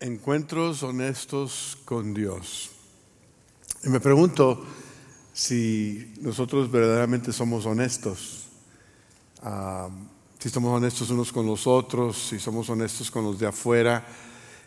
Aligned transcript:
Encuentros 0.00 0.84
honestos 0.84 1.76
con 1.84 2.14
Dios. 2.14 2.70
Y 3.82 3.88
me 3.88 3.98
pregunto 3.98 4.64
si 5.32 6.14
nosotros 6.20 6.70
verdaderamente 6.70 7.32
somos 7.32 7.66
honestos, 7.66 8.46
ah, 9.42 9.88
si 10.38 10.50
somos 10.50 10.70
honestos 10.76 11.10
unos 11.10 11.32
con 11.32 11.46
los 11.46 11.66
otros, 11.66 12.28
si 12.28 12.38
somos 12.38 12.70
honestos 12.70 13.10
con 13.10 13.24
los 13.24 13.40
de 13.40 13.48
afuera. 13.48 14.06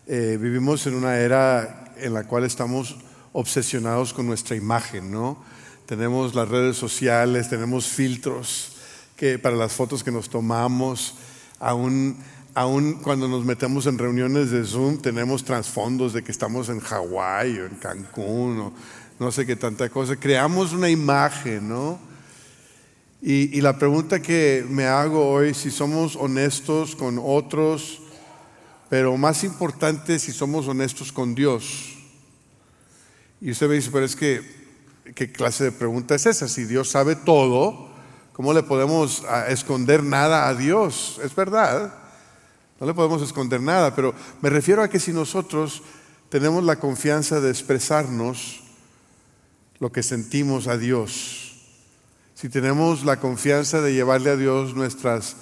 Eh, 0.06 0.38
vivimos 0.38 0.86
en 0.88 0.96
una 0.96 1.18
era 1.18 1.94
en 1.96 2.14
la 2.14 2.26
cual 2.26 2.44
estamos 2.44 2.98
obsesionados 3.32 4.12
con 4.12 4.28
nuestra 4.28 4.58
imagen, 4.58 5.12
¿no? 5.12 5.42
Tenemos 5.86 6.36
las 6.36 6.50
redes 6.50 6.76
sociales, 6.76 7.50
tenemos 7.50 7.88
filtros 7.88 8.74
que, 9.16 9.40
para 9.40 9.56
las 9.56 9.72
fotos 9.72 10.04
que 10.04 10.12
nos 10.12 10.30
tomamos, 10.30 11.16
aún 11.58 12.18
aún 12.54 12.96
cuando 12.96 13.28
nos 13.28 13.46
metemos 13.46 13.86
en 13.86 13.98
reuniones 13.98 14.52
de 14.52 14.66
Zoom, 14.66 14.98
tenemos 14.98 15.44
trasfondos 15.44 16.14
de 16.14 16.24
que 16.24 16.32
estamos 16.32 16.70
en 16.70 16.80
Hawái 16.80 17.60
o 17.60 17.66
en 17.66 17.76
Cancún 17.76 18.60
o 18.60 18.74
no 19.20 19.32
sé 19.32 19.46
qué 19.46 19.56
tanta 19.56 19.90
cosa. 19.90 20.16
Creamos 20.16 20.74
una 20.74 20.90
imagen, 20.90 21.70
¿no? 21.70 22.00
Y, 23.22 23.56
y 23.58 23.62
la 23.62 23.78
pregunta 23.78 24.22
que 24.22 24.66
me 24.68 24.86
hago 24.86 25.30
hoy, 25.30 25.54
si 25.54 25.70
somos 25.70 26.16
honestos 26.16 26.96
con 26.96 27.20
otros, 27.24 28.02
pero 28.90 29.16
más 29.16 29.44
importante, 29.44 30.18
si 30.18 30.32
somos 30.32 30.68
honestos 30.68 31.12
con 31.12 31.36
Dios. 31.36 31.96
Y 33.40 33.52
usted 33.52 33.70
me 33.70 33.76
dice, 33.76 33.90
pero 33.92 34.06
es 34.06 34.16
que, 34.16 34.42
¿qué 35.16 35.32
clase 35.32 35.66
de 35.66 35.72
pregunta 35.72 36.16
es 36.16 36.26
esa? 36.26 36.48
Si 36.48 36.66
Dios 36.66 36.90
sabe 36.90 37.16
todo, 37.16 37.90
¿cómo 38.34 38.54
le 38.54 38.64
podemos 38.64 39.24
ah, 39.30 39.46
esconder 39.48 40.04
nada 40.04 40.48
a 40.48 40.56
Dios? 40.56 41.22
Es 41.24 41.34
verdad. 41.36 42.01
No 42.82 42.88
le 42.88 42.96
podemos 42.96 43.22
esconder 43.22 43.62
nada, 43.62 43.96
pero 43.96 44.16
me 44.42 44.50
refiero 44.50 44.82
a 44.82 44.90
que 44.90 45.00
si 45.00 45.14
nosotros 45.14 45.84
tenemos 46.30 46.64
la 46.64 46.78
confianza 46.78 47.40
de 47.40 47.52
expresarnos 47.52 48.64
lo 49.78 49.92
que 49.92 50.02
sentimos 50.02 50.66
a 50.66 50.80
Dios, 50.80 51.62
si 52.34 52.50
tenemos 52.50 53.06
la 53.06 53.20
confianza 53.20 53.82
de 53.82 53.94
llevarle 53.94 54.32
a 54.32 54.36
Dios 54.36 54.74
nuestras 54.74 55.36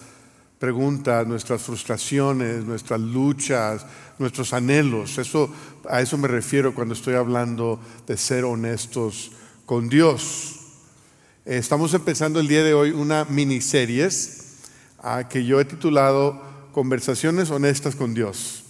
preguntas, 0.59 1.25
nuestras 1.27 1.61
frustraciones, 1.61 2.65
nuestras 2.65 2.99
luchas, 2.99 3.85
nuestros 4.17 4.51
anhelos, 4.51 5.17
eso, 5.17 5.49
a 5.89 6.01
eso 6.01 6.17
me 6.17 6.27
refiero 6.27 6.75
cuando 6.75 6.93
estoy 6.93 7.13
hablando 7.13 7.79
de 8.05 8.17
ser 8.17 8.43
honestos 8.43 9.31
con 9.65 9.87
Dios. 9.87 10.59
Estamos 11.45 11.93
empezando 11.93 12.41
el 12.41 12.49
día 12.49 12.65
de 12.65 12.73
hoy 12.73 12.91
una 12.91 13.23
miniserie 13.23 14.09
que 15.29 15.45
yo 15.45 15.61
he 15.61 15.63
titulado 15.63 16.48
Conversaciones 16.80 17.52
honestas 17.52 17.94
con 17.94 18.13
Dios. 18.13 18.63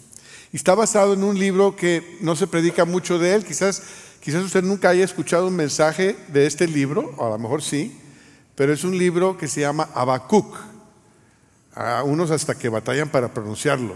Y 0.52 0.56
está 0.56 0.74
basado 0.74 1.14
en 1.14 1.24
un 1.24 1.38
libro 1.38 1.76
que 1.76 2.18
no 2.22 2.36
se 2.36 2.48
predica 2.48 2.84
mucho 2.84 3.20
de 3.20 3.36
él. 3.36 3.46
Quizás, 3.46 3.84
quizás 4.20 4.44
usted 4.44 4.64
nunca 4.64 4.90
haya 4.90 5.06
escuchado 5.06 5.46
un 5.46 5.56
mensaje 5.56 6.16
de 6.30 6.48
este 6.48 6.68
libro, 6.68 7.14
a 7.24 7.30
lo 7.30 7.38
mejor 7.38 7.62
sí, 7.62 7.96
pero 8.56 8.74
es 8.74 8.84
un 8.84 8.98
libro 8.98 9.38
que 9.38 9.48
se 9.48 9.62
llama 9.62 9.92
Habacuc. 9.94 10.58
A 11.76 12.02
unos 12.02 12.32
hasta 12.32 12.58
que 12.58 12.68
batallan 12.70 13.10
para 13.10 13.32
pronunciarlo. 13.32 13.94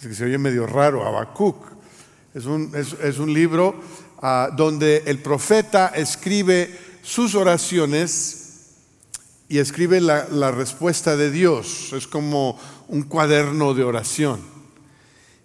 Es 0.00 0.06
que 0.06 0.14
se 0.14 0.24
oye 0.24 0.38
medio 0.38 0.66
raro, 0.66 1.06
Habacuc. 1.06 1.58
Es 2.32 2.46
un, 2.46 2.72
es, 2.74 3.18
un 3.18 3.34
libro 3.34 3.78
ah, 4.22 4.48
donde 4.56 5.02
el 5.04 5.18
profeta 5.18 5.88
escribe 5.88 6.74
sus 7.02 7.34
oraciones 7.34 8.42
y 9.52 9.58
escribe 9.58 10.00
la, 10.00 10.50
respuesta 10.50 11.14
de 11.14 11.30
Dios. 11.30 11.92
Es 11.92 12.06
como 12.06 12.58
un 12.92 13.02
cuaderno 13.04 13.72
de 13.72 13.84
oración. 13.84 14.40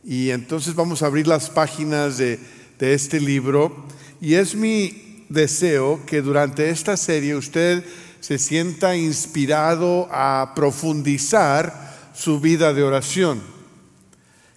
Y 0.04 0.32
entonces 0.32 0.76
vamos 0.76 1.02
a 1.02 1.06
abrir 1.06 1.28
las 1.28 1.50
páginas 1.50 2.18
de, 2.18 2.40
este 2.80 3.22
libro 3.22 3.88
y 4.22 4.36
es 4.36 4.54
mi 4.54 5.26
deseo 5.30 6.06
que 6.06 6.22
durante 6.22 6.70
esta 6.70 6.96
serie 6.96 7.36
usted 7.36 7.84
se 8.20 8.38
sienta 8.38 8.98
inspirado 8.98 10.08
a 10.12 10.52
profundizar 10.56 12.12
su 12.14 12.40
vida 12.42 12.74
de 12.74 12.84
oración, 12.84 13.42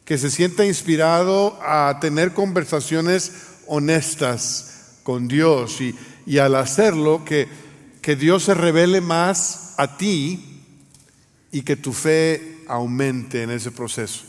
que 0.05 0.19
se 0.19 0.31
sienta 0.31 0.67
inspirado 0.67 1.59
a 1.63 1.99
tener 2.01 2.35
conversaciones 2.35 3.33
honestas 3.69 4.99
con 5.05 5.29
Dios 5.29 5.81
y, 5.81 5.95
y 6.27 6.39
al 6.39 6.57
hacerlo 6.57 7.25
que, 7.25 7.47
que 8.03 8.17
Dios 8.17 8.43
se 8.43 8.55
revele 8.55 9.01
más 9.01 9.75
a 9.79 9.97
ti 9.97 10.65
y 11.53 11.63
que 11.63 11.77
tu 11.77 11.93
fe 11.93 12.60
aumente 12.71 13.43
en 13.43 13.51
ese 13.51 13.71
proceso. 13.71 14.23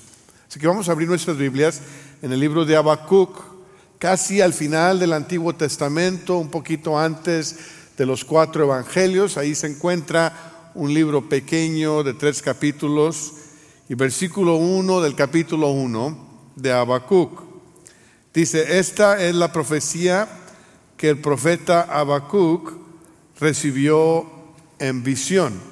Así 0.47 0.59
que 0.59 0.67
vamos 0.67 0.89
a 0.89 0.91
abrir 0.91 1.07
nuestras 1.07 1.37
Biblias 1.37 1.81
en 2.21 2.31
el 2.33 2.39
libro 2.39 2.65
de 2.65 2.75
Habacuc, 2.75 3.41
casi 3.97 4.41
al 4.41 4.53
final 4.53 4.99
del 4.99 5.13
Antiguo 5.13 5.53
Testamento, 5.53 6.37
un 6.37 6.49
poquito 6.49 6.99
antes 6.99 7.57
de 7.97 8.05
los 8.05 8.25
cuatro 8.25 8.63
evangelios. 8.63 9.37
Ahí 9.37 9.55
se 9.55 9.67
encuentra 9.67 10.71
un 10.73 10.93
libro 10.93 11.29
pequeño 11.29 12.03
de 12.03 12.13
tres 12.13 12.41
capítulos 12.41 13.33
y 13.87 13.95
versículo 13.95 14.55
1 14.55 15.01
del 15.01 15.15
capítulo 15.15 15.71
1 15.71 16.51
de 16.55 16.71
Habacuc. 16.71 17.43
Dice, 18.33 18.79
esta 18.79 19.21
es 19.23 19.35
la 19.35 19.51
profecía 19.51 20.27
que 20.97 21.09
el 21.09 21.19
profeta 21.19 21.81
Habacuc 21.81 22.73
recibió 23.39 24.25
en 24.79 25.03
visión. 25.03 25.70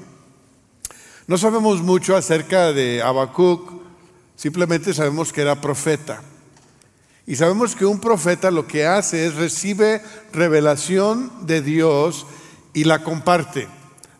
No 1.29 1.37
sabemos 1.37 1.83
mucho 1.83 2.15
acerca 2.15 2.73
de 2.73 3.03
Habacuc, 3.03 3.71
simplemente 4.35 4.95
sabemos 4.95 5.31
que 5.31 5.41
era 5.41 5.61
profeta. 5.61 6.23
Y 7.27 7.35
sabemos 7.35 7.75
que 7.75 7.85
un 7.85 7.99
profeta 7.99 8.49
lo 8.49 8.65
que 8.65 8.87
hace 8.87 9.27
es 9.27 9.35
recibe 9.35 10.01
revelación 10.33 11.31
de 11.45 11.61
Dios 11.61 12.25
y 12.73 12.85
la 12.85 13.03
comparte. 13.03 13.67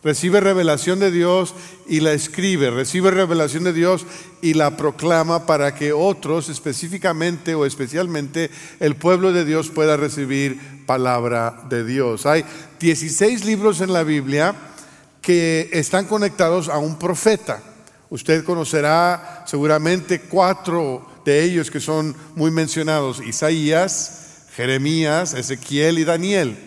Recibe 0.04 0.38
revelación 0.38 1.00
de 1.00 1.10
Dios 1.10 1.56
y 1.88 1.98
la 1.98 2.12
escribe. 2.12 2.70
Recibe 2.70 3.10
revelación 3.10 3.64
de 3.64 3.72
Dios 3.72 4.06
y 4.40 4.54
la 4.54 4.76
proclama 4.76 5.46
para 5.46 5.74
que 5.74 5.92
otros, 5.92 6.48
específicamente 6.48 7.56
o 7.56 7.66
especialmente 7.66 8.52
el 8.78 8.94
pueblo 8.94 9.32
de 9.32 9.44
Dios, 9.44 9.70
pueda 9.70 9.96
recibir 9.96 10.60
palabra 10.86 11.60
de 11.68 11.82
Dios. 11.84 12.24
Hay 12.24 12.44
16 12.78 13.44
libros 13.46 13.80
en 13.80 13.92
la 13.92 14.04
Biblia 14.04 14.54
que 15.30 15.70
están 15.72 16.06
conectados 16.06 16.68
a 16.68 16.78
un 16.78 16.98
profeta. 16.98 17.62
Usted 18.08 18.42
conocerá 18.42 19.44
seguramente 19.46 20.22
cuatro 20.22 21.06
de 21.24 21.44
ellos 21.44 21.70
que 21.70 21.78
son 21.78 22.16
muy 22.34 22.50
mencionados, 22.50 23.22
Isaías, 23.24 24.48
Jeremías, 24.56 25.34
Ezequiel 25.34 26.00
y 26.00 26.04
Daniel. 26.04 26.58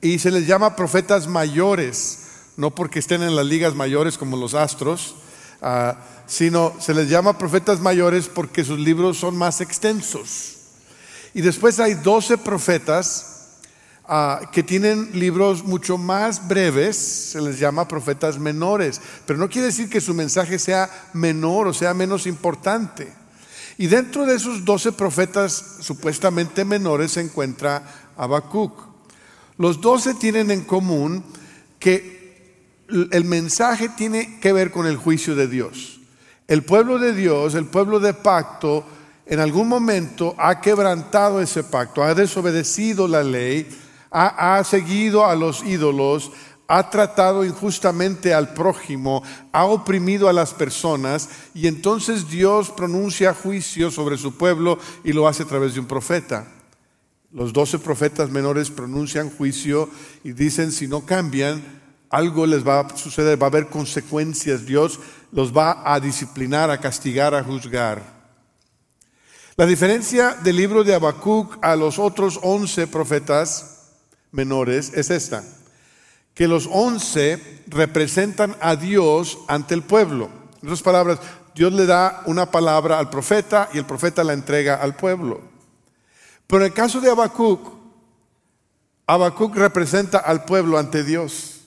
Y 0.00 0.18
se 0.18 0.32
les 0.32 0.48
llama 0.48 0.74
profetas 0.74 1.28
mayores, 1.28 2.24
no 2.56 2.74
porque 2.74 2.98
estén 2.98 3.22
en 3.22 3.36
las 3.36 3.46
ligas 3.46 3.76
mayores 3.76 4.18
como 4.18 4.36
los 4.36 4.54
astros, 4.54 5.14
ah, 5.62 5.96
sino 6.26 6.74
se 6.80 6.92
les 6.92 7.08
llama 7.08 7.38
profetas 7.38 7.78
mayores 7.78 8.26
porque 8.26 8.64
sus 8.64 8.80
libros 8.80 9.16
son 9.16 9.36
más 9.36 9.60
extensos. 9.60 10.56
Y 11.34 11.40
después 11.40 11.78
hay 11.78 11.94
doce 11.94 12.36
profetas 12.36 13.29
Ah, 14.12 14.40
que 14.50 14.64
tienen 14.64 15.08
libros 15.12 15.62
mucho 15.62 15.96
más 15.96 16.48
breves, 16.48 16.96
se 16.96 17.40
les 17.40 17.60
llama 17.60 17.86
profetas 17.86 18.40
menores, 18.40 19.00
pero 19.24 19.38
no 19.38 19.48
quiere 19.48 19.68
decir 19.68 19.88
que 19.88 20.00
su 20.00 20.14
mensaje 20.14 20.58
sea 20.58 20.90
menor 21.12 21.68
o 21.68 21.72
sea 21.72 21.94
menos 21.94 22.26
importante. 22.26 23.12
Y 23.78 23.86
dentro 23.86 24.26
de 24.26 24.34
esos 24.34 24.64
doce 24.64 24.90
profetas 24.90 25.76
supuestamente 25.78 26.64
menores 26.64 27.12
se 27.12 27.20
encuentra 27.20 27.84
Habacuc. 28.16 28.72
Los 29.58 29.80
doce 29.80 30.14
tienen 30.14 30.50
en 30.50 30.62
común 30.62 31.22
que 31.78 32.66
el 32.88 33.24
mensaje 33.24 33.90
tiene 33.90 34.40
que 34.40 34.52
ver 34.52 34.72
con 34.72 34.88
el 34.88 34.96
juicio 34.96 35.36
de 35.36 35.46
Dios. 35.46 36.00
El 36.48 36.64
pueblo 36.64 36.98
de 36.98 37.14
Dios, 37.14 37.54
el 37.54 37.66
pueblo 37.66 38.00
de 38.00 38.14
pacto, 38.14 38.84
en 39.24 39.38
algún 39.38 39.68
momento 39.68 40.34
ha 40.36 40.60
quebrantado 40.60 41.40
ese 41.40 41.62
pacto, 41.62 42.02
ha 42.02 42.12
desobedecido 42.12 43.06
la 43.06 43.22
ley, 43.22 43.68
ha, 44.10 44.62
seguido 44.64 45.24
a 45.24 45.34
los 45.34 45.62
ídolos, 45.62 46.32
ha 46.66 46.90
tratado 46.90 47.44
injustamente 47.44 48.32
al 48.32 48.54
prójimo, 48.54 49.22
ha 49.52 49.64
oprimido 49.64 50.28
a 50.28 50.32
las 50.32 50.54
personas 50.54 51.28
y 51.54 51.66
entonces 51.66 52.28
Dios 52.28 52.70
pronuncia 52.70 53.34
juicio 53.34 53.90
sobre 53.90 54.16
su 54.16 54.36
pueblo 54.36 54.78
y 55.02 55.12
lo 55.12 55.26
hace 55.26 55.42
a 55.42 55.46
través 55.46 55.74
de 55.74 55.80
un 55.80 55.86
profeta. 55.86 56.46
Los 57.32 57.52
doce 57.52 57.78
profetas 57.78 58.30
menores 58.30 58.70
pronuncian 58.70 59.30
juicio 59.30 59.88
y 60.24 60.32
dicen 60.32 60.72
si 60.72 60.88
no 60.88 61.04
cambian, 61.06 61.62
algo 62.08 62.44
les 62.44 62.66
va 62.66 62.80
a 62.80 62.96
suceder, 62.96 63.40
va 63.40 63.46
a 63.46 63.50
haber 63.50 63.68
consecuencias, 63.68 64.66
Dios 64.66 64.98
los 65.30 65.56
va 65.56 65.82
a 65.84 66.00
disciplinar, 66.00 66.70
a 66.70 66.80
castigar, 66.80 67.34
a 67.34 67.44
juzgar. 67.44 68.20
La 69.56 69.66
diferencia 69.66 70.36
del 70.42 70.56
libro 70.56 70.82
de 70.82 70.94
Habacuc 70.94 71.58
a 71.62 71.76
los 71.76 71.98
otros 71.98 72.38
once 72.42 72.86
profetas 72.86 73.79
menores 74.32 74.92
es 74.94 75.10
esta, 75.10 75.44
que 76.34 76.48
los 76.48 76.68
once 76.70 77.62
representan 77.66 78.56
a 78.60 78.76
Dios 78.76 79.38
ante 79.48 79.74
el 79.74 79.82
pueblo. 79.82 80.30
En 80.62 80.68
otras 80.68 80.82
palabras, 80.82 81.18
Dios 81.54 81.72
le 81.72 81.86
da 81.86 82.22
una 82.26 82.50
palabra 82.50 82.98
al 82.98 83.10
profeta 83.10 83.68
y 83.72 83.78
el 83.78 83.86
profeta 83.86 84.24
la 84.24 84.32
entrega 84.32 84.76
al 84.76 84.94
pueblo. 84.96 85.40
Pero 86.46 86.62
en 86.62 86.70
el 86.70 86.74
caso 86.74 87.00
de 87.00 87.10
Habacuc, 87.10 87.72
Habacuc 89.06 89.56
representa 89.56 90.18
al 90.18 90.44
pueblo 90.44 90.78
ante 90.78 91.02
Dios. 91.04 91.62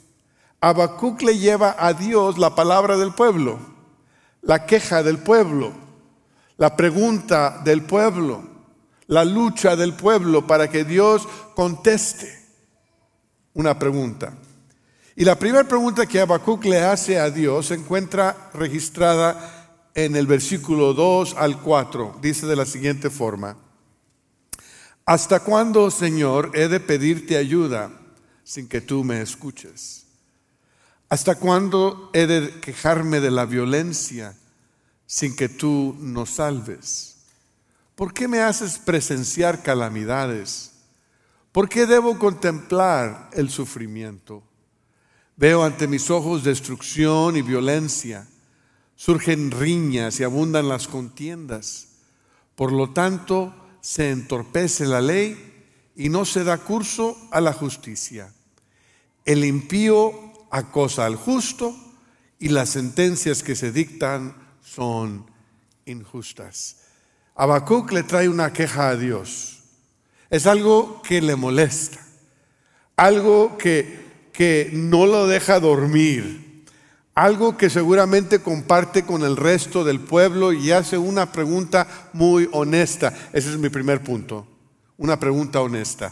Habacuc 0.61 1.21
le 1.21 1.37
lleva 1.37 1.75
a 1.77 1.93
Dios 1.93 2.37
la 2.37 2.55
palabra 2.55 2.97
del 2.97 3.13
pueblo, 3.13 3.59
la 4.41 4.65
queja 4.65 5.03
del 5.03 5.17
pueblo, 5.17 5.73
la 6.57 6.77
pregunta 6.77 7.61
del 7.65 7.83
pueblo, 7.83 8.43
la 9.07 9.25
lucha 9.25 9.75
del 9.75 9.93
pueblo 9.93 10.47
para 10.47 10.69
que 10.69 10.85
Dios 10.85 11.27
conteste 11.55 12.42
una 13.53 13.77
pregunta. 13.77 14.33
Y 15.15 15.25
la 15.25 15.37
primera 15.37 15.67
pregunta 15.67 16.05
que 16.05 16.19
Habacuc 16.19 16.65
le 16.65 16.81
hace 16.81 17.19
a 17.19 17.29
Dios 17.29 17.67
se 17.67 17.75
encuentra 17.75 18.49
registrada 18.53 19.63
en 19.93 20.15
el 20.15 20.25
versículo 20.25 20.93
2 20.93 21.35
al 21.37 21.61
4. 21.61 22.19
Dice 22.21 22.47
de 22.47 22.55
la 22.55 22.65
siguiente 22.65 23.09
forma, 23.09 23.55
¿hasta 25.05 25.41
cuándo, 25.41 25.91
Señor, 25.91 26.51
he 26.55 26.67
de 26.67 26.79
pedirte 26.79 27.37
ayuda 27.37 27.91
sin 28.43 28.67
que 28.67 28.81
tú 28.81 29.03
me 29.03 29.21
escuches? 29.21 30.05
¿Hasta 31.09 31.35
cuándo 31.35 32.09
he 32.13 32.25
de 32.25 32.59
quejarme 32.59 33.19
de 33.19 33.29
la 33.29 33.45
violencia 33.45 34.35
sin 35.05 35.35
que 35.35 35.47
tú 35.47 35.95
nos 35.99 36.31
salves? 36.31 37.17
¿Por 37.93 38.15
qué 38.15 38.27
me 38.27 38.39
haces 38.39 38.79
presenciar 38.79 39.61
calamidades? 39.61 40.72
¿Por 41.53 41.69
qué 41.69 41.85
debo 41.85 42.17
contemplar 42.17 43.29
el 43.31 43.51
sufrimiento? 43.51 44.41
Veo 45.37 45.63
ante 45.63 45.87
mis 45.87 46.09
ojos 46.09 46.43
destrucción 46.43 47.37
y 47.37 47.43
violencia. 47.43 48.27
Surgen 48.95 49.51
riñas 49.51 50.19
y 50.19 50.23
abundan 50.23 50.67
las 50.67 50.87
contiendas. 50.87 51.89
Por 52.55 52.71
lo 52.71 52.89
tanto, 52.89 53.53
se 53.81 54.09
entorpece 54.09 54.87
la 54.87 54.99
ley 54.99 55.91
y 55.95 56.09
no 56.09 56.25
se 56.25 56.43
da 56.43 56.57
curso 56.57 57.15
a 57.29 57.39
la 57.39 57.53
justicia. 57.53 58.33
El 59.23 59.45
impío 59.45 60.11
acosa 60.49 61.05
al 61.05 61.17
justo 61.17 61.75
y 62.39 62.49
las 62.49 62.69
sentencias 62.69 63.43
que 63.43 63.55
se 63.55 63.71
dictan 63.71 64.35
son 64.59 65.29
injustas. 65.85 66.77
Habacuc 67.35 67.91
le 67.91 68.01
trae 68.01 68.27
una 68.27 68.51
queja 68.51 68.89
a 68.89 68.95
Dios. 68.95 69.62
Es 70.33 70.47
algo 70.47 71.01
que 71.03 71.21
le 71.21 71.35
molesta, 71.35 71.99
algo 72.95 73.57
que 73.57 74.03
que 74.33 74.71
no 74.73 75.05
lo 75.05 75.27
deja 75.27 75.59
dormir, 75.59 76.65
algo 77.13 77.55
que 77.55 77.69
seguramente 77.69 78.39
comparte 78.39 79.05
con 79.05 79.23
el 79.23 79.37
resto 79.37 79.83
del 79.83 79.99
pueblo 79.99 80.51
y 80.51 80.71
hace 80.71 80.97
una 80.97 81.31
pregunta 81.31 82.09
muy 82.11 82.49
honesta. 82.51 83.13
Ese 83.31 83.51
es 83.51 83.57
mi 83.57 83.69
primer 83.69 84.03
punto, 84.03 84.47
una 84.97 85.19
pregunta 85.19 85.61
honesta. 85.61 86.11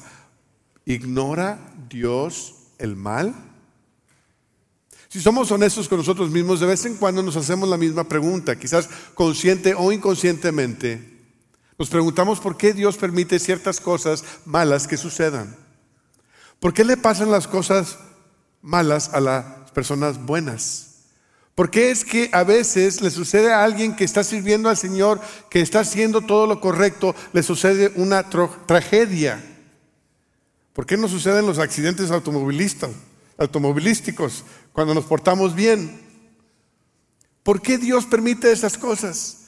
¿Ignora 0.86 1.74
Dios 1.90 2.54
el 2.78 2.96
mal? 2.96 3.34
Si 5.10 5.20
somos 5.20 5.52
honestos 5.52 5.90
con 5.90 5.98
nosotros 5.98 6.30
mismos, 6.30 6.60
de 6.60 6.68
vez 6.68 6.86
en 6.86 6.96
cuando 6.96 7.24
nos 7.24 7.36
hacemos 7.36 7.68
la 7.68 7.78
misma 7.78 8.08
pregunta, 8.08 8.58
quizás 8.58 8.88
consciente 9.16 9.74
o 9.76 9.92
inconscientemente. 9.92 11.11
Nos 11.82 11.90
preguntamos 11.90 12.40
por 12.40 12.58
qué 12.58 12.74
Dios 12.74 12.96
permite 12.96 13.40
ciertas 13.40 13.82
cosas 13.82 14.24
malas 14.46 14.88
que 14.88 14.98
sucedan. 14.98 15.58
¿Por 16.60 16.76
qué 16.76 16.84
le 16.84 16.96
pasan 16.96 17.32
las 17.32 17.48
cosas 17.48 17.98
malas 18.62 19.16
a 19.16 19.20
las 19.20 19.72
personas 19.72 20.24
buenas. 20.24 21.06
Porque 21.56 21.90
es 21.90 22.06
que 22.06 22.30
a 22.34 22.44
veces 22.44 23.02
le 23.02 23.10
sucede 23.10 23.52
a 23.52 23.64
alguien 23.64 23.96
que 23.96 24.04
está 24.04 24.24
sirviendo 24.24 24.70
al 24.70 24.78
Señor, 24.78 25.20
que 25.50 25.62
está 25.62 25.80
haciendo 25.80 26.22
todo 26.22 26.46
lo 26.46 26.62
correcto, 26.62 27.16
le 27.34 27.42
sucede 27.42 27.92
una 27.96 28.30
tragedia. 28.30 29.44
¿Por 30.74 30.86
qué 30.86 30.98
no 30.98 31.08
suceden 31.08 31.48
los 31.48 31.58
accidentes 31.58 32.12
automovilísticos 32.12 34.44
cuando 34.72 34.94
nos 34.94 35.06
portamos 35.06 35.56
bien? 35.56 36.00
¿Por 37.42 37.60
qué 37.60 37.80
Dios 37.80 38.06
permite 38.06 38.52
esas 38.52 38.78
cosas? 38.78 39.41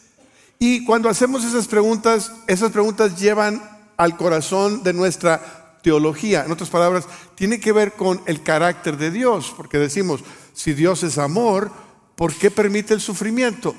Y 0.66 0.86
cuando 0.86 1.10
hacemos 1.10 1.44
esas 1.44 1.68
preguntas, 1.68 2.32
esas 2.48 2.72
preguntas 2.72 3.20
llevan 3.20 3.62
al 3.98 4.16
corazón 4.16 4.82
de 4.82 4.94
nuestra 4.94 5.78
teología. 5.82 6.46
En 6.46 6.54
otras 6.54 6.70
palabras, 6.70 7.04
tiene 7.36 7.60
que 7.60 7.74
ver 7.74 7.92
con 7.92 8.22
el 8.28 8.44
carácter 8.44 8.96
de 8.96 9.12
Dios, 9.12 9.54
porque 9.58 9.78
decimos, 9.78 10.24
si 10.54 10.72
Dios 10.72 11.04
es 11.04 11.18
amor, 11.18 11.70
¿por 12.16 12.34
qué 12.34 12.50
permite 12.50 12.94
el 12.94 13.02
sufrimiento? 13.02 13.76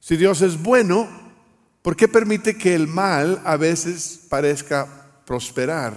Si 0.00 0.18
Dios 0.18 0.42
es 0.42 0.62
bueno, 0.62 1.08
¿por 1.80 1.96
qué 1.96 2.08
permite 2.08 2.58
que 2.58 2.74
el 2.74 2.86
mal 2.86 3.40
a 3.46 3.56
veces 3.56 4.20
parezca 4.28 5.08
prosperar? 5.24 5.94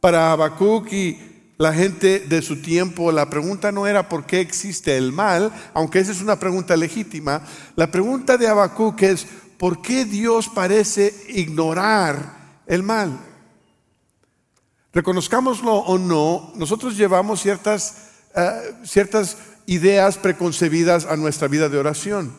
Para 0.00 0.32
Habacuc 0.32 0.92
y 0.92 1.31
la 1.62 1.72
gente 1.72 2.20
de 2.20 2.42
su 2.42 2.60
tiempo, 2.60 3.12
la 3.12 3.30
pregunta 3.30 3.72
no 3.72 3.86
era 3.86 4.08
por 4.08 4.26
qué 4.26 4.40
existe 4.40 4.96
el 4.96 5.12
mal, 5.12 5.52
aunque 5.74 6.00
esa 6.00 6.12
es 6.12 6.20
una 6.20 6.38
pregunta 6.38 6.76
legítima. 6.76 7.42
La 7.76 7.90
pregunta 7.90 8.36
de 8.36 8.48
Habacuc 8.48 9.00
es, 9.02 9.26
¿por 9.58 9.80
qué 9.80 10.04
Dios 10.04 10.48
parece 10.48 11.14
ignorar 11.28 12.42
el 12.66 12.82
mal. 12.82 13.18
Reconozcámoslo 14.92 15.74
o 15.74 15.98
no, 15.98 16.52
nosotros 16.56 16.96
llevamos 16.96 17.40
ciertas, 17.40 17.96
eh, 18.34 18.74
ciertas 18.84 19.38
ideas 19.66 20.18
preconcebidas 20.18 21.06
a 21.06 21.16
nuestra 21.16 21.48
vida 21.48 21.68
de 21.68 21.78
oración. 21.78 22.36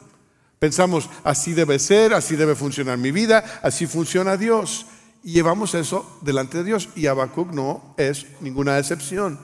Pensamos, 0.59 1.09
así 1.23 1.53
debe 1.53 1.79
ser, 1.79 2.13
así 2.13 2.35
debe 2.35 2.55
funcionar 2.55 2.97
mi 2.97 3.11
vida, 3.11 3.43
así 3.63 3.87
funciona 3.87 4.37
Dios. 4.37 4.85
Y 5.23 5.31
llevamos 5.31 5.73
eso 5.73 6.19
delante 6.21 6.59
de 6.59 6.65
Dios. 6.65 6.89
Y 6.95 7.07
Habacuc 7.07 7.51
no 7.53 7.95
es 7.97 8.27
ninguna 8.41 8.77
excepción. 8.77 9.39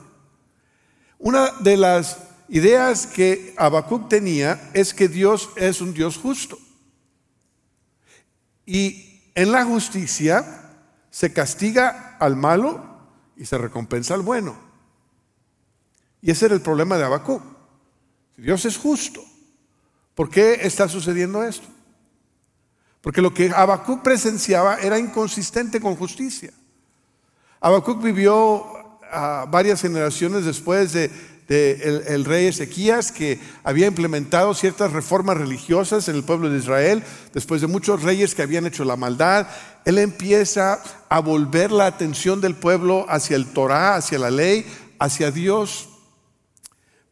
Una 1.18 1.50
de 1.60 1.76
las 1.76 2.18
ideas 2.48 3.06
que 3.06 3.54
Habacuc 3.56 4.08
tenía 4.08 4.70
es 4.74 4.92
que 4.92 5.08
Dios 5.08 5.50
es 5.56 5.80
un 5.80 5.94
Dios 5.94 6.18
justo. 6.18 6.58
Y 8.66 9.22
en 9.34 9.52
la 9.52 9.64
justicia 9.64 10.70
se 11.10 11.32
castiga 11.32 12.16
al 12.18 12.36
malo 12.36 12.84
y 13.36 13.46
se 13.46 13.58
recompensa 13.58 14.14
al 14.14 14.22
bueno. 14.22 14.56
Y 16.20 16.30
ese 16.30 16.46
era 16.46 16.54
el 16.54 16.60
problema 16.60 16.98
de 16.98 17.04
Habacuc. 17.04 17.42
Dios 18.36 18.64
es 18.64 18.76
justo, 18.76 19.22
¿por 20.14 20.30
qué 20.30 20.60
está 20.62 20.88
sucediendo 20.88 21.42
esto? 21.42 21.68
Porque 23.00 23.22
lo 23.22 23.32
que 23.32 23.50
Habacuc 23.50 24.02
presenciaba 24.02 24.76
era 24.76 24.98
inconsistente 24.98 25.80
con 25.80 25.96
justicia. 25.96 26.52
Habacuc 27.60 28.02
vivió 28.02 28.66
ah, 29.10 29.46
varias 29.50 29.80
generaciones 29.80 30.44
después 30.44 30.92
de 30.92 31.10
rey 32.24 32.46
Ezequías, 32.46 33.10
que 33.10 33.40
había 33.64 33.88
implementado 33.88 34.54
ciertas 34.54 34.92
reformas 34.92 35.36
religiosas 35.36 36.08
en 36.08 36.16
el 36.16 36.22
pueblo 36.22 36.48
de 36.48 36.58
Israel, 36.58 37.02
después 37.34 37.60
de 37.60 37.66
muchos 37.66 38.02
reyes 38.02 38.34
que 38.34 38.42
habían 38.42 38.66
hecho 38.66 38.84
la 38.84 38.96
maldad, 38.96 39.48
él 39.84 39.98
empieza 39.98 40.80
a 41.08 41.20
volver 41.20 41.72
la 41.72 41.86
atención 41.86 42.40
del 42.40 42.54
pueblo 42.54 43.04
hacia 43.08 43.36
el 43.36 43.46
Torah, 43.46 43.96
hacia 43.96 44.18
la 44.18 44.30
ley, 44.30 44.64
hacia 44.98 45.30
Dios. 45.30 45.88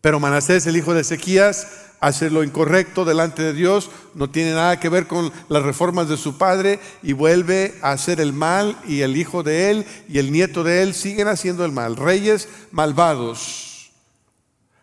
Pero 0.01 0.21
Manasés, 0.21 0.67
el 0.67 0.77
hijo 0.77 0.95
de 0.95 1.01
Ezequías, 1.01 1.67
hace 2.01 2.31
lo 2.31 2.45
incorrecto 2.45 3.05
delante 3.05 3.43
de 3.43 3.53
Dios, 3.53 3.91
no 4.15 4.31
tiene 4.31 4.53
nada 4.53 4.79
que 4.79 4.89
ver 4.89 5.07
con 5.07 5.33
las 5.49 5.63
reformas 5.63 6.09
de 6.09 6.17
su 6.17 6.39
padre 6.39 6.81
y 7.03 7.13
vuelve 7.13 7.75
a 7.83 7.93
hacer 7.93 8.21
el 8.21 8.33
mal 8.33 8.77
y 8.87 9.01
el 9.01 9.17
hijo 9.17 9.43
de 9.43 9.71
él 9.71 9.87
y 10.09 10.19
el 10.19 10.33
nieto 10.33 10.65
de 10.65 10.83
él 10.83 10.95
siguen 10.95 11.29
haciendo 11.29 11.65
el 11.65 11.73
mal, 11.73 11.97
reyes 11.97 12.49
malvados 12.71 13.69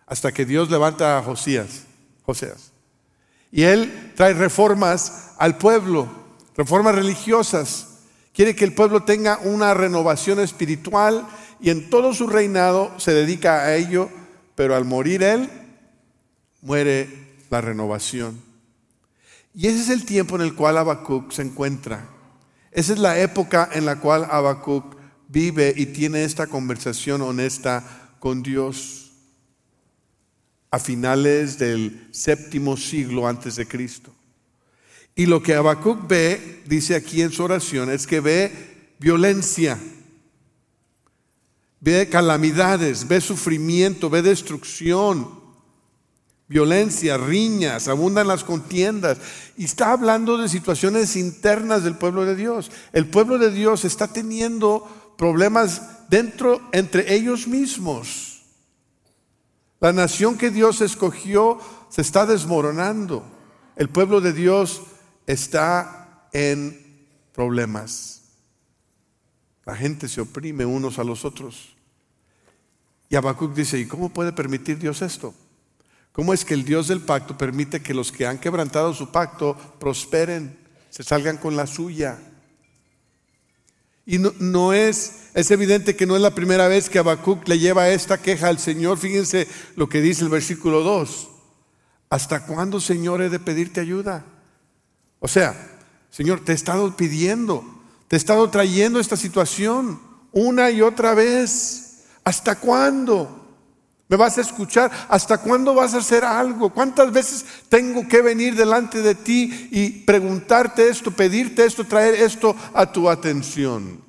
hasta 0.06 0.32
que 0.32 0.46
Dios 0.46 0.70
levanta 0.70 1.18
a 1.18 1.24
Josías, 1.24 1.84
Joseas. 2.26 2.72
Y 3.52 3.64
él 3.64 4.12
trae 4.16 4.34
reformas 4.34 5.32
al 5.38 5.58
pueblo, 5.58 6.08
reformas 6.56 6.96
religiosas. 6.96 7.88
Quiere 8.34 8.56
que 8.56 8.66
el 8.66 8.74
pueblo 8.74 9.04
tenga 9.04 9.40
una 9.44 9.74
renovación 9.74 10.40
espiritual 10.40 11.26
y 11.60 11.70
en 11.70 11.90
todo 11.90 12.14
su 12.14 12.28
reinado 12.28 12.92
se 12.98 13.14
dedica 13.14 13.62
a 13.62 13.76
ello, 13.76 14.10
pero 14.56 14.76
al 14.76 14.86
morir 14.86 15.24
él, 15.24 15.50
muere 16.66 17.08
la 17.50 17.62
renovación. 17.62 18.42
Y 19.54 19.68
ese 19.68 19.82
es 19.82 19.90
el 19.90 20.04
tiempo 20.04 20.36
en 20.36 20.42
el 20.42 20.56
cual 20.56 20.78
Habacuc 20.78 21.32
se 21.32 21.44
encuentra. 21.44 22.10
Esa 22.72 22.94
es 22.94 23.00
la 23.00 23.20
época 23.20 23.70
en 23.72 23.86
la 23.86 24.02
cual 24.02 24.28
Habacuc 24.30 24.98
vive 25.30 25.74
y 25.78 25.86
tiene 25.86 26.24
esta 26.24 26.48
conversación 26.48 27.22
honesta 27.22 28.12
con 28.20 28.44
Dios 28.44 29.12
a 30.72 30.80
finales 30.80 31.58
del 31.58 32.10
séptimo 32.12 32.76
siglo 32.76 33.28
antes 33.28 33.56
de 33.56 33.68
Cristo. 33.68 34.14
Y 35.16 35.28
lo 35.28 35.42
que 35.42 35.54
Habacuc 35.54 36.08
ve, 36.08 36.64
dice 36.66 36.96
aquí 36.96 37.22
en 37.22 37.32
su 37.32 37.44
oración, 37.44 37.90
es 37.92 38.06
que 38.06 38.20
ve 38.20 38.52
violencia, 39.00 39.80
ve 41.80 42.10
calamidades, 42.10 43.08
ve 43.08 43.22
sufrimiento, 43.22 44.10
ve 44.10 44.22
destrucción, 44.22 45.45
violencia, 46.48 47.18
riñas, 47.18 47.88
abundan 47.88 48.28
las 48.28 48.44
contiendas. 48.44 49.18
Y 49.58 49.66
está 49.66 49.92
hablando 49.92 50.38
de 50.38 50.50
situaciones 50.50 51.16
internas 51.16 51.84
del 51.84 51.98
pueblo 51.98 52.26
de 52.26 52.36
Dios. 52.36 52.72
El 52.94 53.08
pueblo 53.08 53.38
de 53.38 53.52
Dios 53.52 53.86
está 53.86 54.08
teniendo 54.08 55.14
problemas 55.18 56.10
dentro, 56.10 56.62
entre 56.72 57.14
ellos 57.16 57.48
mismos. 57.48 58.44
La 59.80 59.94
nación 59.94 60.38
que 60.38 60.52
Dios 60.52 60.82
escogió 60.82 61.60
se 61.90 62.02
está 62.02 62.26
desmoronando. 62.26 63.24
El 63.76 63.90
pueblo 63.90 64.22
de 64.22 64.34
Dios 64.34 64.82
está 65.28 66.28
en 66.32 67.08
problemas. 67.34 68.22
La 69.66 69.76
gente 69.76 70.08
se 70.08 70.22
oprime 70.22 70.66
unos 70.66 71.00
a 71.00 71.04
los 71.04 71.26
otros. 71.26 71.76
Y 73.10 73.16
Habacuc 73.16 73.54
dice, 73.54 73.80
¿y 73.80 73.86
cómo 73.86 74.10
puede 74.10 74.32
permitir 74.32 74.78
Dios 74.80 75.02
esto? 75.02 75.34
¿Cómo 76.16 76.34
es 76.34 76.46
que 76.46 76.54
el 76.54 76.64
Dios 76.64 76.88
del 76.88 77.02
pacto 77.02 77.38
permite 77.38 77.82
que 77.82 77.94
los 77.94 78.14
que 78.14 78.26
han 78.26 78.38
quebrantado 78.38 78.94
su 78.94 79.12
pacto 79.12 79.58
prosperen, 79.82 80.58
se 80.90 81.04
salgan 81.04 81.36
con 81.36 81.58
la 81.58 81.68
suya? 81.68 82.18
Y 84.06 84.20
no, 84.20 84.72
es, 84.72 85.24
es 85.34 85.52
evidente 85.52 85.98
que 85.98 86.06
no 86.06 86.16
es 86.16 86.22
la 86.22 86.34
primera 86.34 86.70
vez 86.70 86.90
que 86.90 87.00
Habacuc 87.00 87.46
le 87.50 87.60
lleva 87.60 87.90
esta 87.90 88.22
queja 88.22 88.48
al 88.48 88.60
Señor. 88.60 88.98
Fíjense 88.98 89.46
lo 89.76 89.90
que 89.90 90.00
dice 90.00 90.24
el 90.24 90.30
versículo 90.30 90.84
2. 90.84 91.28
¿Hasta 92.10 92.46
cuándo, 92.46 92.80
Señor, 92.80 93.22
he 93.22 93.30
de 93.30 93.40
pedirte 93.40 93.82
ayuda? 93.82 94.24
O 95.20 95.28
sea, 95.28 95.54
Señor, 96.12 96.46
te 96.46 96.54
he 96.54 96.56
estado 96.56 96.96
pidiendo, 96.96 97.66
te 98.08 98.16
he 98.16 98.18
estado 98.18 98.50
trayendo 98.50 99.02
esta 99.02 99.18
situación 99.18 100.00
una 100.32 100.72
y 100.72 100.82
otra 100.82 101.14
vez. 101.14 102.06
¿Hasta 102.24 102.56
cuándo? 102.58 103.45
¿Me 104.08 104.18
vas 104.18 104.38
a 104.38 104.42
escuchar? 104.42 104.92
¿Hasta 105.10 105.40
cuándo 105.40 105.74
vas 105.74 105.94
a 105.94 105.98
hacer 105.98 106.24
algo? 106.24 106.72
¿Cuántas 106.72 107.12
veces 107.12 107.46
tengo 107.70 108.08
que 108.08 108.22
venir 108.22 108.56
delante 108.56 109.02
de 109.02 109.16
ti 109.16 109.70
y 109.72 109.90
preguntarte 110.04 110.88
esto, 110.88 111.12
pedirte 111.12 111.66
esto, 111.66 111.86
traer 111.86 112.16
esto 112.16 112.56
a 112.74 112.92
tu 112.92 113.10
atención? 113.10 114.04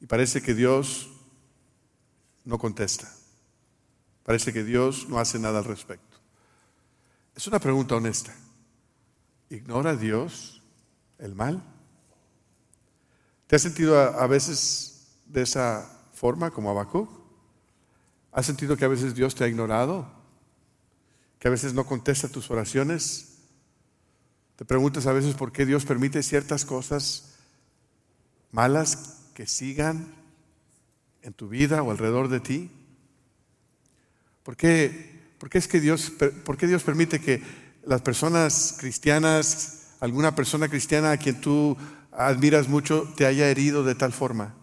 Y 0.00 0.06
parece 0.06 0.42
que 0.42 0.52
Dios 0.52 1.10
no 2.44 2.58
contesta. 2.58 3.08
Parece 4.24 4.52
que 4.52 4.64
Dios 4.64 5.08
no 5.08 5.18
hace 5.18 5.38
nada 5.38 5.60
al 5.60 5.64
respecto. 5.64 6.16
Es 7.36 7.46
una 7.46 7.60
pregunta 7.60 7.94
honesta. 7.94 8.34
¿Ignora 9.48 9.96
Dios 9.96 10.60
el 11.18 11.34
mal? 11.34 11.62
¿Te 13.46 13.56
has 13.56 13.62
sentido 13.62 13.98
a, 13.98 14.26
veces 14.26 15.18
de 15.26 15.42
esa 15.42 15.88
forma 16.22 16.52
como 16.52 16.70
Habacuc? 16.70 17.10
¿Has 18.30 18.46
sentido 18.46 18.76
que 18.76 18.84
a 18.84 18.88
veces 18.88 19.16
Dios 19.16 19.34
te 19.34 19.42
ha 19.42 19.48
ignorado? 19.48 20.08
¿Que 21.40 21.48
a 21.48 21.50
veces 21.50 21.74
no 21.74 21.84
contesta 21.84 22.28
tus 22.28 22.48
oraciones? 22.48 23.38
¿Te 24.54 24.64
preguntas 24.64 25.08
a 25.08 25.12
veces 25.12 25.34
por 25.34 25.50
qué 25.50 25.66
Dios 25.66 25.84
permite 25.84 26.22
ciertas 26.22 26.64
cosas 26.64 27.34
malas 28.52 29.30
que 29.34 29.48
sigan 29.48 30.14
en 31.22 31.32
tu 31.32 31.48
vida 31.48 31.82
o 31.82 31.90
alrededor 31.90 32.28
de 32.28 32.38
ti? 32.38 32.70
¿Por 34.44 34.56
qué, 34.56 35.24
por 35.38 35.50
qué 35.50 35.58
es 35.58 35.66
que 35.66 35.80
Dios, 35.80 36.12
por 36.44 36.56
qué 36.56 36.68
Dios 36.68 36.84
permite 36.84 37.20
que 37.20 37.42
las 37.84 38.00
personas 38.00 38.76
cristianas, 38.78 39.96
alguna 39.98 40.36
persona 40.36 40.68
cristiana 40.68 41.10
a 41.10 41.16
quien 41.16 41.40
tú 41.40 41.76
admiras 42.12 42.68
mucho, 42.68 43.12
te 43.16 43.26
haya 43.26 43.48
herido 43.48 43.82
de 43.82 43.96
tal 43.96 44.12
forma? 44.12 44.61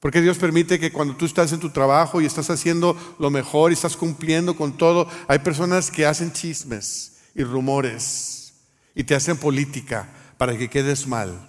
Porque 0.00 0.22
Dios 0.22 0.38
permite 0.38 0.80
que 0.80 0.92
cuando 0.92 1.14
tú 1.14 1.26
estás 1.26 1.52
en 1.52 1.60
tu 1.60 1.70
trabajo 1.70 2.20
y 2.20 2.26
estás 2.26 2.48
haciendo 2.48 2.96
lo 3.18 3.30
mejor 3.30 3.70
y 3.70 3.74
estás 3.74 3.98
cumpliendo 3.98 4.56
con 4.56 4.78
todo, 4.78 5.06
hay 5.28 5.40
personas 5.40 5.90
que 5.90 6.06
hacen 6.06 6.32
chismes 6.32 7.18
y 7.34 7.44
rumores 7.44 8.54
y 8.94 9.04
te 9.04 9.14
hacen 9.14 9.36
política 9.36 10.08
para 10.38 10.56
que 10.56 10.70
quedes 10.70 11.06
mal. 11.06 11.48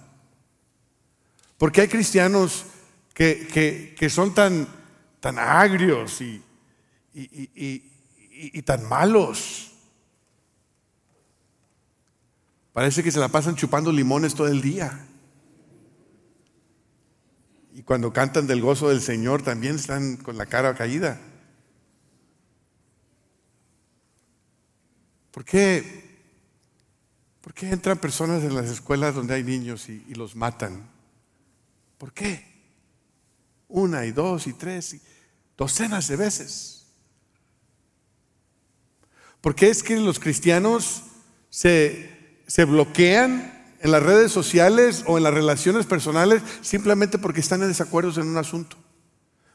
Porque 1.56 1.80
hay 1.80 1.88
cristianos 1.88 2.66
que, 3.14 4.08
son 4.10 4.34
tan, 4.34 4.68
tan 5.18 5.38
agrios 5.38 6.20
y, 6.20 6.42
y 7.14 8.62
tan 8.62 8.86
malos. 8.86 9.72
Parece 12.74 13.02
que 13.02 13.10
se 13.10 13.18
la 13.18 13.28
pasan 13.28 13.56
chupando 13.56 13.90
limones 13.90 14.34
todo 14.34 14.48
el 14.48 14.60
día. 14.60 15.06
Cuando 17.84 18.12
cantan 18.12 18.46
del 18.46 18.60
gozo 18.60 18.88
del 18.88 19.00
Señor 19.00 19.42
también 19.42 19.76
están 19.76 20.16
con 20.16 20.36
la 20.36 20.46
cara 20.46 20.74
caída. 20.74 21.20
¿Por 25.30 25.44
qué, 25.44 26.20
¿Por 27.40 27.54
qué 27.54 27.70
entran 27.70 27.98
personas 27.98 28.42
en 28.42 28.54
las 28.54 28.66
escuelas 28.66 29.14
donde 29.14 29.34
hay 29.34 29.42
niños 29.42 29.88
y, 29.88 30.04
y 30.08 30.14
los 30.14 30.36
matan? 30.36 30.88
¿Por 31.98 32.12
qué? 32.12 32.44
Una 33.68 34.04
y 34.04 34.12
dos 34.12 34.46
y 34.46 34.52
tres 34.52 34.94
y 34.94 35.00
docenas 35.56 36.08
de 36.08 36.16
veces. 36.16 36.86
¿Por 39.40 39.54
qué 39.54 39.70
es 39.70 39.82
que 39.82 39.96
los 39.96 40.20
cristianos 40.20 41.02
se, 41.50 42.42
se 42.46 42.64
bloquean 42.64 43.61
en 43.82 43.90
las 43.90 44.02
redes 44.02 44.30
sociales 44.30 45.02
o 45.08 45.18
en 45.18 45.24
las 45.24 45.34
relaciones 45.34 45.86
personales 45.86 46.40
simplemente 46.60 47.18
porque 47.18 47.40
están 47.40 47.62
en 47.62 47.68
desacuerdos 47.68 48.16
en 48.16 48.28
un 48.28 48.36
asunto. 48.36 48.76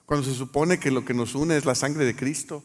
Cuando 0.06 0.26
se 0.26 0.36
supone 0.36 0.80
que 0.80 0.92
lo 0.92 1.06
que 1.06 1.14
nos 1.14 1.34
une 1.34 1.56
es 1.56 1.66
la 1.66 1.76
sangre 1.76 2.04
de 2.04 2.16
Cristo. 2.16 2.62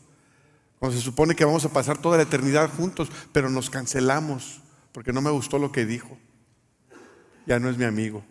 Cuando 0.81 0.99
se 0.99 1.05
supone 1.05 1.37
que 1.37 1.45
vamos 1.45 1.65
a 1.65 1.73
pasar 1.73 1.99
toda 1.99 2.17
la 2.17 2.25
eternidad 2.25 2.69
juntos, 2.69 3.09
pero 3.33 3.49
nos 3.49 3.71
cancelamos 3.71 4.61
porque 4.91 5.13
no 5.13 5.23
me 5.23 5.31
gustó 5.31 5.61
lo 5.61 5.71
que 5.71 5.87
dijo. 5.87 6.19
Ya 7.47 7.61
no 7.61 7.71
es 7.71 7.79
mi 7.79 7.85
amigo. 7.85 8.25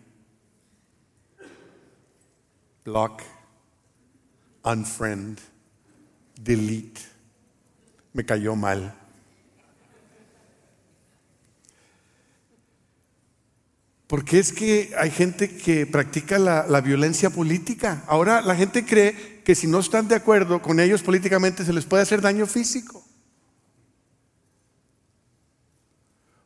Block, 2.84 3.22
unfriend, 4.62 5.40
delete. 6.38 7.00
Me 8.12 8.26
cayó 8.26 8.54
mal. 8.56 9.01
Porque 14.12 14.38
es 14.38 14.52
que 14.52 14.92
hay 14.98 15.10
gente 15.10 15.56
que 15.56 15.86
practica 15.86 16.38
la, 16.38 16.80
violencia 16.82 17.30
política. 17.30 18.04
Ahora 18.06 18.42
la 18.42 18.54
gente 18.54 18.84
cree 18.84 19.40
que 19.42 19.54
si 19.54 19.66
no 19.66 19.78
están 19.78 20.06
de 20.06 20.14
acuerdo 20.14 20.60
con 20.60 20.80
ellos 20.80 21.02
políticamente 21.02 21.64
se 21.64 21.72
les 21.72 21.86
puede 21.86 22.02
hacer 22.02 22.20
daño 22.20 22.44
físico. 22.44 23.02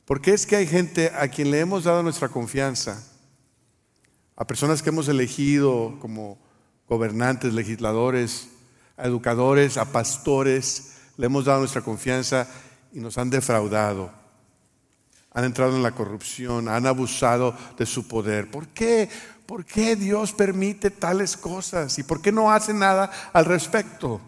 Porque 0.05 0.33
es 0.33 0.47
que 0.47 0.55
hay 0.55 0.69
gente 0.69 1.11
a 1.13 1.27
quien 1.27 1.51
le 1.51 1.59
hemos 1.59 1.83
dado 1.83 2.05
nuestra 2.05 2.29
confianza, 2.29 3.05
a 4.37 4.47
personas 4.47 4.81
que 4.81 4.91
hemos 4.91 5.09
elegido 5.09 5.99
como 5.99 6.39
gobernantes, 6.89 7.53
legisladores, 7.53 8.47
a 8.97 9.09
educadores, 9.09 9.77
a 9.77 9.91
pastores, 9.91 10.93
le 11.17 11.27
hemos 11.27 11.47
dado 11.47 11.59
nuestra 11.59 11.83
confianza 11.83 12.47
y 12.93 13.01
nos 13.01 13.19
han 13.19 13.29
defraudado 13.29 14.13
han 15.37 15.45
entrado 15.45 15.77
en 15.77 15.83
la 15.83 15.93
corrupción, 15.93 16.67
han 16.67 16.87
abusado 16.87 17.55
de 17.77 17.85
su 17.85 18.09
poder. 18.09 18.51
¿Por 18.51 18.69
qué? 18.69 19.07
¿Por 19.45 19.67
qué 19.67 19.95
Dios 19.95 20.33
permite 20.33 20.91
tales 20.91 21.37
cosas? 21.37 21.99
¿Y 21.99 22.05
por 22.05 22.23
qué 22.23 22.33
no 22.33 22.51
hace 22.51 22.73
nada 22.73 23.11
al 23.35 23.45
respecto? 23.45 24.19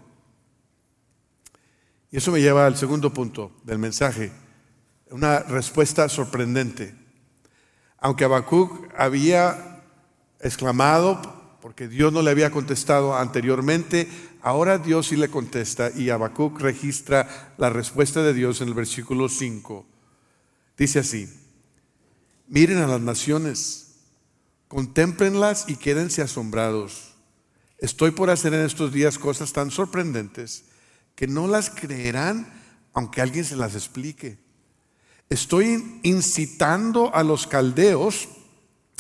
Y 2.13 2.19
eso 2.19 2.31
me 2.31 2.43
lleva 2.43 2.67
al 2.67 2.77
segundo 2.77 3.11
punto 3.11 3.53
del 3.65 3.79
mensaje, 3.79 4.31
una 5.11 5.39
respuesta 5.39 6.11
sorprendente. 6.11 6.95
Aunque 7.97 8.27
Habacuc 8.27 8.93
había 8.95 9.81
exclamado 10.41 11.23
porque 11.63 11.89
Dios 11.89 12.13
no 12.13 12.21
le 12.21 12.33
había 12.33 12.51
contestado 12.51 13.17
anteriormente, 13.17 14.11
ahora 14.43 14.77
Dios 14.77 15.07
sí 15.07 15.17
le 15.17 15.31
contesta 15.31 15.91
y 15.91 16.11
Habacuc 16.11 16.61
registra 16.61 17.55
la 17.57 17.71
respuesta 17.71 18.23
de 18.23 18.35
Dios 18.35 18.61
en 18.61 18.69
el 18.69 18.75
versículo 18.75 19.31
5. 19.31 19.87
Dice 20.79 21.01
así, 21.01 21.29
miren 22.47 22.79
a 22.79 22.87
las 22.87 23.01
naciones, 23.01 23.97
contémplenlas 24.69 25.65
y 25.69 25.75
quédense 25.75 26.23
asombrados. 26.23 27.17
Estoy 27.79 28.13
por 28.13 28.31
hacer 28.31 28.55
en 28.55 28.65
estos 28.65 28.93
días 28.93 29.19
cosas 29.19 29.53
tan 29.53 29.73
sorprendentes 29.73 30.65
que 31.17 31.27
no 31.27 31.49
las 31.49 31.69
creerán 31.69 32.53
aunque 32.95 33.21
alguien 33.21 33.45
se 33.45 33.57
las 33.57 33.75
explique. 33.75 34.39
Estoy 35.29 36.01
incitando 36.05 37.15
a 37.15 37.25
los 37.25 37.47
caldeos, 37.47 38.29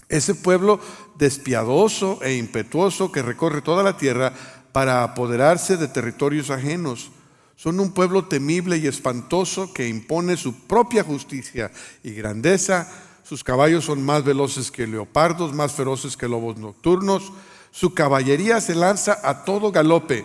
ese 0.08 0.34
pueblo 0.34 0.80
despiadoso 1.16 2.20
e 2.22 2.34
impetuoso 2.34 3.12
que 3.12 3.22
recorre 3.22 3.62
toda 3.62 3.82
la 3.82 3.96
tierra 3.96 4.32
para 4.72 5.04
apoderarse 5.04 5.76
de 5.76 5.88
territorios 5.88 6.50
ajenos 6.50 7.12
son 7.58 7.80
un 7.80 7.90
pueblo 7.90 8.24
temible 8.26 8.76
y 8.76 8.86
espantoso 8.86 9.72
que 9.72 9.88
impone 9.88 10.36
su 10.36 10.54
propia 10.54 11.02
justicia 11.02 11.72
y 12.04 12.12
grandeza. 12.12 12.88
Sus 13.24 13.42
caballos 13.42 13.84
son 13.84 14.00
más 14.00 14.22
veloces 14.22 14.70
que 14.70 14.86
leopardos, 14.86 15.52
más 15.52 15.72
feroces 15.72 16.16
que 16.16 16.28
lobos 16.28 16.56
nocturnos. 16.56 17.32
Su 17.72 17.94
caballería 17.94 18.60
se 18.60 18.76
lanza 18.76 19.18
a 19.24 19.44
todo 19.44 19.72
galope. 19.72 20.24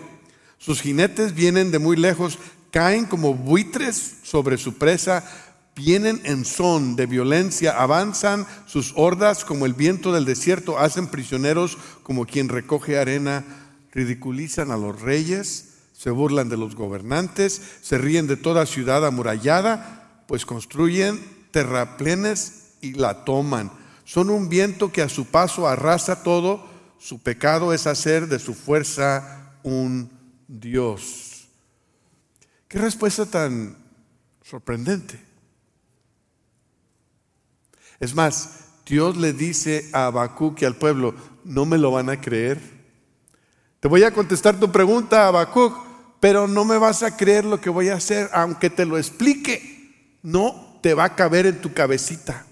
Sus 0.60 0.80
jinetes 0.80 1.34
vienen 1.34 1.72
de 1.72 1.80
muy 1.80 1.98
lejos, 1.98 2.38
caen 2.70 3.06
como 3.06 3.34
buitres 3.34 4.18
sobre 4.22 4.60
su 4.60 4.76
presa, 4.76 5.26
vienen 5.76 6.22
en 6.26 6.46
son 6.46 6.96
de 6.96 7.08
violencia, 7.08 7.82
avanzan 7.82 8.46
sus 8.68 8.94
hordas 8.96 9.44
como 9.44 9.66
el 9.66 9.74
viento 9.74 10.14
del 10.14 10.26
desierto, 10.26 10.78
hacen 10.78 11.08
prisioneros 11.08 11.80
como 12.04 12.28
quien 12.28 12.48
recoge 12.48 13.00
arena, 13.00 13.44
ridiculizan 13.92 14.70
a 14.70 14.78
los 14.78 15.02
reyes, 15.02 15.73
se 16.04 16.10
burlan 16.10 16.50
de 16.50 16.58
los 16.58 16.76
gobernantes, 16.76 17.62
se 17.82 17.98
ríen 17.98 18.28
de 18.28 18.36
toda 18.36 18.66
ciudad 18.66 19.06
amurallada, 19.06 20.26
pues 20.28 20.46
construyen 20.46 21.18
terraplenes 21.52 22.74
y 22.82 22.92
la 22.92 23.24
toman. 23.24 23.72
Son 24.04 24.30
un 24.30 24.50
viento 24.50 24.92
que 24.92 25.02
a 25.02 25.08
su 25.08 25.28
paso 25.28 25.66
arrasa 25.66 26.22
todo, 26.22 26.68
su 27.00 27.20
pecado 27.20 27.72
es 27.72 27.88
hacer 27.88 28.28
de 28.28 28.40
su 28.40 28.54
fuerza 28.54 29.54
un 29.64 30.12
Dios. 30.46 31.48
Qué 32.68 32.80
respuesta 32.80 33.26
tan 33.26 33.78
sorprendente. 34.42 35.24
Es 38.02 38.14
más, 38.14 38.66
Dios 38.86 39.16
le 39.16 39.32
dice 39.32 39.90
a 39.94 40.08
Habacuc 40.08 40.64
y 40.64 40.66
al 40.66 40.76
pueblo, 40.76 41.16
no 41.46 41.66
me 41.66 41.78
lo 41.78 41.92
van 41.92 42.10
a 42.10 42.20
creer. 42.20 42.60
Te 43.80 43.88
voy 43.88 44.04
a 44.04 44.14
contestar 44.14 44.60
tu 44.60 44.70
pregunta, 44.70 45.30
Habacuc, 45.30 45.93
pero 46.24 46.48
no 46.48 46.64
me 46.64 46.78
vas 46.78 47.04
a 47.04 47.18
creer 47.18 47.44
lo 47.44 47.60
que 47.60 47.70
voy 47.70 47.90
a 47.90 47.96
hacer, 47.96 48.30
aunque 48.32 48.70
te 48.70 48.86
lo 48.86 48.98
explique. 48.98 50.16
No 50.22 50.80
te 50.82 50.94
va 50.94 51.04
a 51.04 51.16
caber 51.18 51.46
en 51.46 51.60
tu 51.60 51.74
cabecita. 51.74 52.46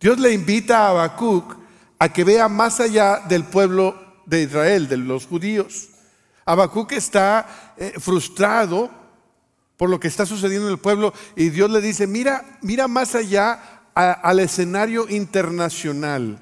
Dios 0.00 0.18
le 0.18 0.32
invita 0.32 0.78
a 0.78 0.88
Habacuc 0.88 1.56
a 1.96 2.12
que 2.12 2.24
vea 2.24 2.48
más 2.48 2.80
allá 2.80 3.20
del 3.28 3.44
pueblo 3.44 3.94
de 4.26 4.42
Israel, 4.42 4.88
de 4.88 4.96
los 4.96 5.26
judíos. 5.26 5.90
Habacuc 6.44 6.90
está 6.90 7.74
eh, 7.76 7.92
frustrado 8.00 8.90
por 9.76 9.88
lo 9.88 10.00
que 10.00 10.08
está 10.08 10.26
sucediendo 10.26 10.66
en 10.66 10.72
el 10.72 10.80
pueblo 10.80 11.14
y 11.36 11.50
Dios 11.50 11.70
le 11.70 11.80
dice, 11.80 12.08
mira, 12.08 12.58
mira 12.62 12.88
más 12.88 13.14
allá 13.14 13.84
al 13.94 14.40
escenario 14.40 15.08
internacional. 15.08 16.40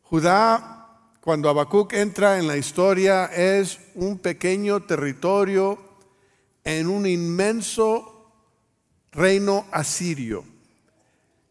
Judá, 0.00 0.81
cuando 1.22 1.48
Habacuc 1.48 1.92
entra 1.92 2.40
en 2.40 2.48
la 2.48 2.56
historia, 2.56 3.26
es 3.26 3.78
un 3.94 4.18
pequeño 4.18 4.82
territorio 4.82 5.78
en 6.64 6.88
un 6.88 7.06
inmenso 7.06 8.28
reino 9.12 9.64
asirio. 9.70 10.44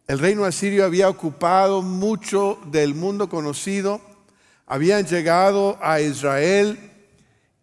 El 0.07 0.19
reino 0.19 0.43
asirio 0.43 0.83
había 0.83 1.07
ocupado 1.07 1.81
mucho 1.81 2.59
del 2.65 2.95
mundo 2.95 3.29
conocido, 3.29 4.01
habían 4.67 5.05
llegado 5.05 5.77
a 5.81 6.01
Israel 6.01 6.91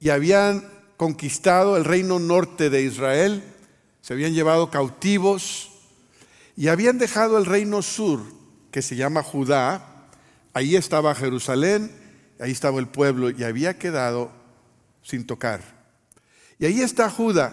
y 0.01 0.09
habían 0.09 0.67
conquistado 0.97 1.77
el 1.77 1.85
reino 1.85 2.19
norte 2.19 2.71
de 2.71 2.85
Israel, 2.85 3.45
se 4.01 4.15
habían 4.15 4.33
llevado 4.33 4.71
cautivos, 4.71 5.73
y 6.57 6.69
habían 6.69 6.97
dejado 6.97 7.37
el 7.37 7.45
reino 7.45 7.83
sur, 7.83 8.21
que 8.71 8.81
se 8.81 8.97
llama 8.97 9.23
Judá, 9.23 9.88
ahí 10.59 10.75
estaba 10.75 11.15
Jerusalén, 11.15 11.91
ahí 12.41 12.51
estaba 12.51 12.81
el 12.81 12.89
pueblo, 12.89 13.31
y 13.31 13.45
había 13.45 13.79
quedado 13.79 14.33
sin 15.03 15.25
tocar. 15.25 15.61
Y 16.59 16.67
ahí 16.67 16.81
está 16.81 17.09
Judá, 17.09 17.53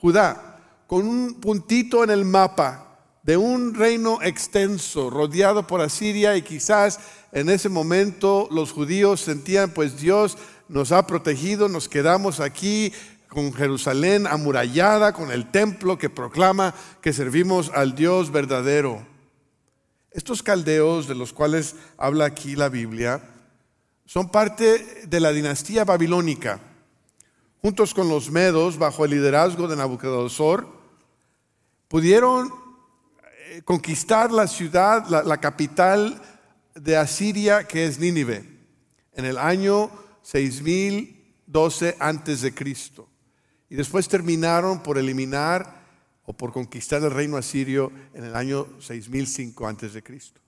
Judá, 0.00 0.58
con 0.86 1.06
un 1.06 1.34
puntito 1.34 2.02
en 2.02 2.10
el 2.10 2.24
mapa 2.24 2.98
de 3.22 3.36
un 3.36 3.74
reino 3.74 4.22
extenso, 4.22 5.10
rodeado 5.10 5.66
por 5.66 5.82
Asiria, 5.82 6.36
y 6.36 6.42
quizás 6.42 6.98
en 7.32 7.50
ese 7.50 7.68
momento 7.68 8.48
los 8.50 8.72
judíos 8.72 9.20
sentían, 9.20 9.70
pues 9.70 10.00
Dios 10.00 10.38
nos 10.68 10.92
ha 10.92 11.06
protegido, 11.06 11.68
nos 11.68 11.88
quedamos 11.88 12.40
aquí, 12.40 12.92
con 13.28 13.52
Jerusalén 13.52 14.26
amurallada, 14.26 15.12
con 15.12 15.30
el 15.30 15.50
templo 15.50 15.98
que 15.98 16.08
proclama 16.08 16.74
que 17.02 17.12
servimos 17.12 17.70
al 17.74 17.94
Dios 17.94 18.32
verdadero. 18.32 19.15
Estos 20.16 20.42
caldeos 20.42 21.06
de 21.06 21.14
los 21.14 21.34
cuales 21.34 21.74
habla 21.98 22.24
aquí 22.24 22.56
la 22.56 22.70
Biblia 22.70 23.20
son 24.06 24.30
parte 24.30 25.04
de 25.06 25.20
la 25.20 25.30
dinastía 25.30 25.84
babilónica. 25.84 26.58
Juntos 27.60 27.92
con 27.92 28.08
los 28.08 28.30
medos, 28.30 28.78
bajo 28.78 29.04
el 29.04 29.10
liderazgo 29.10 29.68
de 29.68 29.76
Nabucodonosor, 29.76 30.68
pudieron 31.88 32.50
eh, 33.50 33.60
conquistar 33.62 34.32
la 34.32 34.46
ciudad, 34.46 35.06
la, 35.06 35.36
capital 35.36 36.22
de 36.74 36.96
Asiria, 36.96 37.68
que 37.68 37.84
es 37.84 37.98
Nínive, 37.98 38.42
en 39.12 39.26
el 39.26 39.36
año 39.36 39.90
6012 40.22 41.94
antes 42.00 42.40
de 42.40 42.54
Cristo. 42.54 43.06
Y 43.68 43.74
después 43.74 44.08
terminaron 44.08 44.82
por 44.82 44.96
eliminar 44.96 45.85
o 46.26 46.32
por 46.32 46.52
conquistar 46.52 47.02
el 47.02 47.10
reino 47.10 47.36
asirio 47.36 47.90
en 48.14 48.24
el 48.24 48.34
año 48.34 48.66
6005 48.80 49.66
antes 49.66 49.92
de 49.94 50.02
Cristo. 50.02 50.40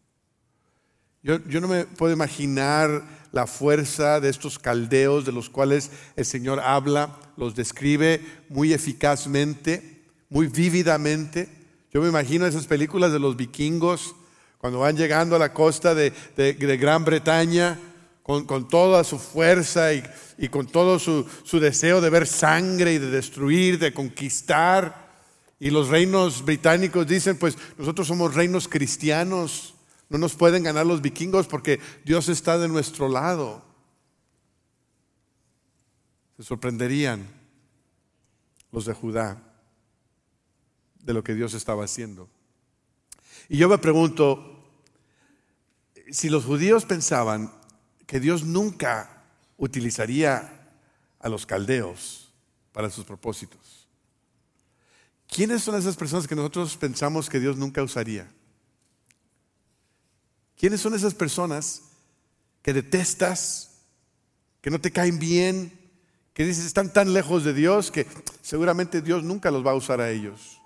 Yo, 1.23 1.39
yo, 1.49 1.61
no 1.61 1.69
me 1.69 1.85
puedo 1.85 2.13
imaginar 2.13 3.03
la 3.33 3.47
fuerza 3.47 4.21
de 4.21 4.29
estos 4.29 4.59
caldeos 4.59 5.25
de 5.25 5.33
los 5.33 5.51
cuales 5.51 5.91
el 6.17 6.25
Señor 6.25 6.61
habla, 6.61 7.17
los 7.37 7.55
describe 7.55 8.21
muy 8.49 8.73
eficazmente, 8.73 10.05
muy 10.29 10.47
vívidamente. 10.47 11.49
Yo 11.93 12.01
me 12.01 12.09
imagino 12.09 12.47
esas 12.47 12.67
películas 12.67 13.13
de 13.13 13.19
los 13.19 13.37
vikingos 13.37 14.15
cuando 14.59 14.81
van 14.81 14.97
llegando 14.97 15.37
a 15.37 15.39
la 15.39 15.53
costa 15.53 15.95
de, 15.95 16.13
de, 16.37 16.55
de 16.55 16.77
Gran 16.77 17.05
Bretaña 17.05 17.79
con, 18.23 18.69
toda 18.69 19.05
su 19.05 19.19
fuerza 19.19 19.95
y, 19.95 20.49
con 20.51 20.67
todo 20.67 20.99
su, 20.99 21.27
su, 21.45 21.61
deseo 21.61 22.03
de 22.03 22.11
ver 22.11 22.27
sangre 22.27 22.93
y 22.93 22.99
de 22.99 23.11
destruir, 23.11 23.79
de 23.79 23.95
conquistar. 23.95 25.08
Y 25.61 25.71
los 25.71 25.89
reinos 25.89 26.45
británicos 26.45 27.07
dicen, 27.07 27.37
pues 27.37 27.57
nosotros 27.77 28.07
somos 28.07 28.35
reinos 28.35 28.69
cristianos, 28.69 29.75
no 30.09 30.19
nos 30.19 30.35
pueden 30.35 30.63
ganar 30.63 30.87
los 30.87 31.03
vikingos 31.03 31.47
porque 31.47 31.81
Dios 32.05 32.29
está 32.29 32.59
de 32.59 32.69
nuestro 32.69 33.09
lado. 33.09 33.65
Se 36.37 36.45
sorprenderían 36.45 37.27
los 38.71 38.85
de 38.85 38.95
Judá 38.95 39.43
de 41.03 41.13
lo 41.13 41.25
que 41.25 41.35
Dios 41.35 41.55
estaba 41.55 41.85
haciendo. 41.85 42.29
Y 43.49 43.57
yo 43.57 43.69
me 43.69 43.79
pregunto, 43.79 44.71
si 46.11 46.29
los 46.29 46.45
judíos 46.45 46.85
pensaban 46.85 47.53
que 48.07 48.21
Dios 48.21 48.45
nunca 48.45 49.25
utilizaría 49.57 50.71
a 51.19 51.29
los 51.29 51.47
caldeos 51.47 52.33
para 52.73 52.91
sus 52.91 53.05
propósitos. 53.05 53.88
¿Quiénes 55.29 55.63
son 55.63 55.77
esas 55.77 55.97
personas 55.97 56.27
que 56.27 56.35
nosotros 56.35 56.77
pensamos 56.77 57.29
que 57.29 57.39
Dios 57.39 57.57
nunca 57.57 57.83
usaría? 57.83 58.29
¿Quiénes 60.57 60.81
son 60.81 60.95
esas 60.95 61.15
personas 61.15 61.83
que 62.63 62.73
detestas, 62.73 63.83
que 64.61 64.71
no 64.71 64.81
te 64.81 64.91
caen 64.91 65.19
bien, 65.19 65.73
que 66.35 66.45
dices 66.45 66.65
están 66.65 66.93
tan 66.93 67.13
lejos 67.13 67.45
de 67.45 67.53
Dios 67.53 67.91
que 67.91 68.07
seguramente 68.43 69.03
Dios 69.03 69.23
nunca 69.23 69.51
los 69.51 69.65
va 69.65 69.73
a 69.73 69.77
usar 69.77 70.01
a 70.01 70.11
ellos? 70.11 70.59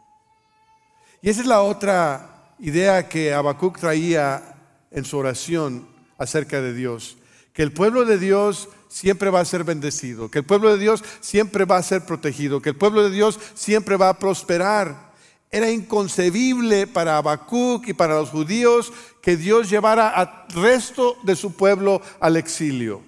Y 1.21 1.29
esa 1.29 1.43
es 1.43 1.47
la 1.47 1.63
otra 1.63 2.55
idea 2.59 3.09
que 3.09 3.35
Habacuc 3.35 3.79
traía 3.79 4.57
en 4.91 5.05
su 5.05 5.19
oración 5.19 5.89
acerca 6.17 6.61
de 6.61 6.73
Dios 6.73 7.19
que 7.53 7.63
el 7.63 7.73
pueblo 7.73 8.05
de 8.05 8.19
Dios 8.19 8.69
siempre 8.93 9.31
va 9.31 9.41
a 9.41 9.45
ser 9.45 9.65
bendecido, 9.65 10.31
que 10.31 10.41
el 10.41 10.45
pueblo 10.45 10.71
de 10.71 10.79
Dios 10.79 11.03
siempre 11.21 11.65
va 11.65 11.79
a 11.79 11.83
ser 11.83 12.05
protegido, 12.05 12.61
que 12.61 12.71
el 12.71 12.77
pueblo 12.77 13.03
de 13.03 13.11
Dios 13.11 13.41
siempre 13.55 13.97
va 13.97 14.11
a 14.11 14.19
prosperar. 14.19 15.13
Era 15.51 15.71
inconcebible 15.71 16.87
para 16.87 17.17
Habacuc 17.17 17.89
y 17.89 17.95
para 17.95 18.15
los 18.15 18.29
judíos 18.31 18.93
que 19.23 19.37
Dios 19.37 19.71
llevara 19.71 20.11
al 20.11 20.47
resto 20.55 21.17
de 21.23 21.37
su 21.37 21.55
pueblo 21.55 22.03
al 22.21 22.37
exilio. 22.37 23.03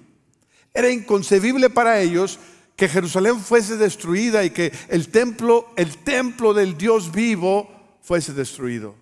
Era 0.72 0.90
inconcebible 0.90 1.68
para 1.68 2.00
ellos 2.00 2.38
que 2.76 2.88
Jerusalén 2.88 3.38
fuese 3.38 3.76
destruida 3.76 4.44
y 4.44 4.50
que 4.50 4.72
el 4.88 5.08
templo, 5.08 5.68
el 5.76 5.98
templo 5.98 6.54
del 6.54 6.76
Dios 6.76 7.12
vivo 7.12 7.70
fuese 8.02 8.32
destruido. 8.32 8.94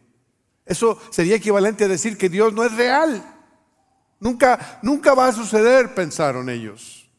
Eso 0.66 1.00
sería 1.10 1.36
equivalente 1.36 1.84
a 1.84 1.88
decir 1.88 2.18
que 2.18 2.28
Dios 2.28 2.52
no 2.52 2.64
es 2.64 2.72
real. 2.72 3.31
Nunca, 4.22 4.78
nunca 4.82 5.14
va 5.14 5.26
a 5.26 5.32
suceder, 5.32 5.96
pensaron 5.96 6.48
ellos. 6.48 7.10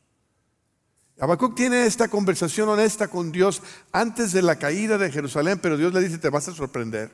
Habacuc 1.19 1.53
tiene 1.53 1.85
esta 1.85 2.07
conversación 2.07 2.69
honesta 2.69 3.09
con 3.09 3.29
Dios 3.29 3.61
antes 3.91 4.31
de 4.31 4.41
la 4.41 4.55
caída 4.55 4.97
de 4.97 5.11
Jerusalén, 5.11 5.59
pero 5.61 5.75
Dios 5.75 5.93
le 5.93 5.99
dice, 5.99 6.17
te 6.17 6.29
vas 6.29 6.47
a 6.47 6.53
sorprender. 6.53 7.11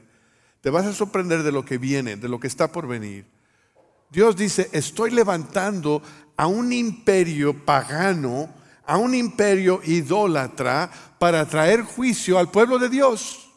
Te 0.62 0.70
vas 0.70 0.86
a 0.86 0.94
sorprender 0.94 1.42
de 1.42 1.52
lo 1.52 1.66
que 1.66 1.80
viene, 1.80 2.18
de 2.18 2.30
lo 2.30 2.40
que 2.40 2.46
está 2.46 2.72
por 2.72 2.88
venir. 2.88 3.26
Dios 4.12 4.36
dice, 4.36 4.70
estoy 4.74 5.10
levantando 5.10 6.04
a 6.38 6.46
un 6.46 6.72
imperio 6.72 7.66
pagano, 7.66 8.48
a 8.86 8.96
un 8.98 9.16
imperio 9.16 9.82
idólatra, 9.84 10.92
para 11.18 11.48
traer 11.48 11.82
juicio 11.82 12.38
al 12.38 12.52
pueblo 12.52 12.78
de 12.78 12.90
Dios. 12.90 13.50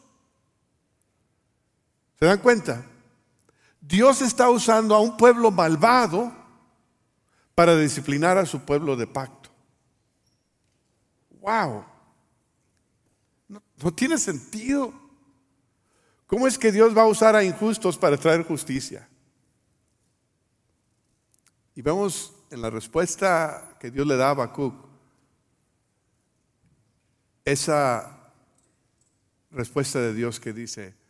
¿Se 2.17 2.25
dan 2.25 2.39
cuenta? 2.39 2.87
Dios 3.85 4.21
está 4.21 4.49
usando 4.49 4.95
a 4.95 5.01
un 5.01 5.17
pueblo 5.17 5.51
malvado 5.51 6.31
para 7.53 7.75
disciplinar 7.75 8.37
a 8.37 8.45
su 8.45 8.61
pueblo 8.61 8.95
de 8.95 9.05
pacto. 9.05 9.49
¡Wow! 11.41 11.83
No, 13.49 13.61
tiene 13.93 14.17
sentido. 14.17 14.93
¿Cómo 16.27 16.47
es 16.47 16.57
que 16.57 16.71
Dios 16.71 16.97
va 16.97 17.01
a 17.01 17.07
usar 17.07 17.35
a 17.35 17.43
injustos 17.43 17.97
para 17.97 18.15
traer 18.15 18.47
justicia? 18.47 19.09
Y 21.75 21.81
vemos 21.81 22.33
en 22.51 22.61
la 22.61 22.69
respuesta 22.69 23.75
que 23.81 23.91
Dios 23.91 24.07
le 24.07 24.15
da 24.15 24.27
a 24.27 24.29
Habacuc, 24.29 24.73
esa 27.43 28.31
respuesta 29.51 29.99
de 29.99 30.13
Dios 30.13 30.39
que 30.39 30.53
dice, 30.53 31.02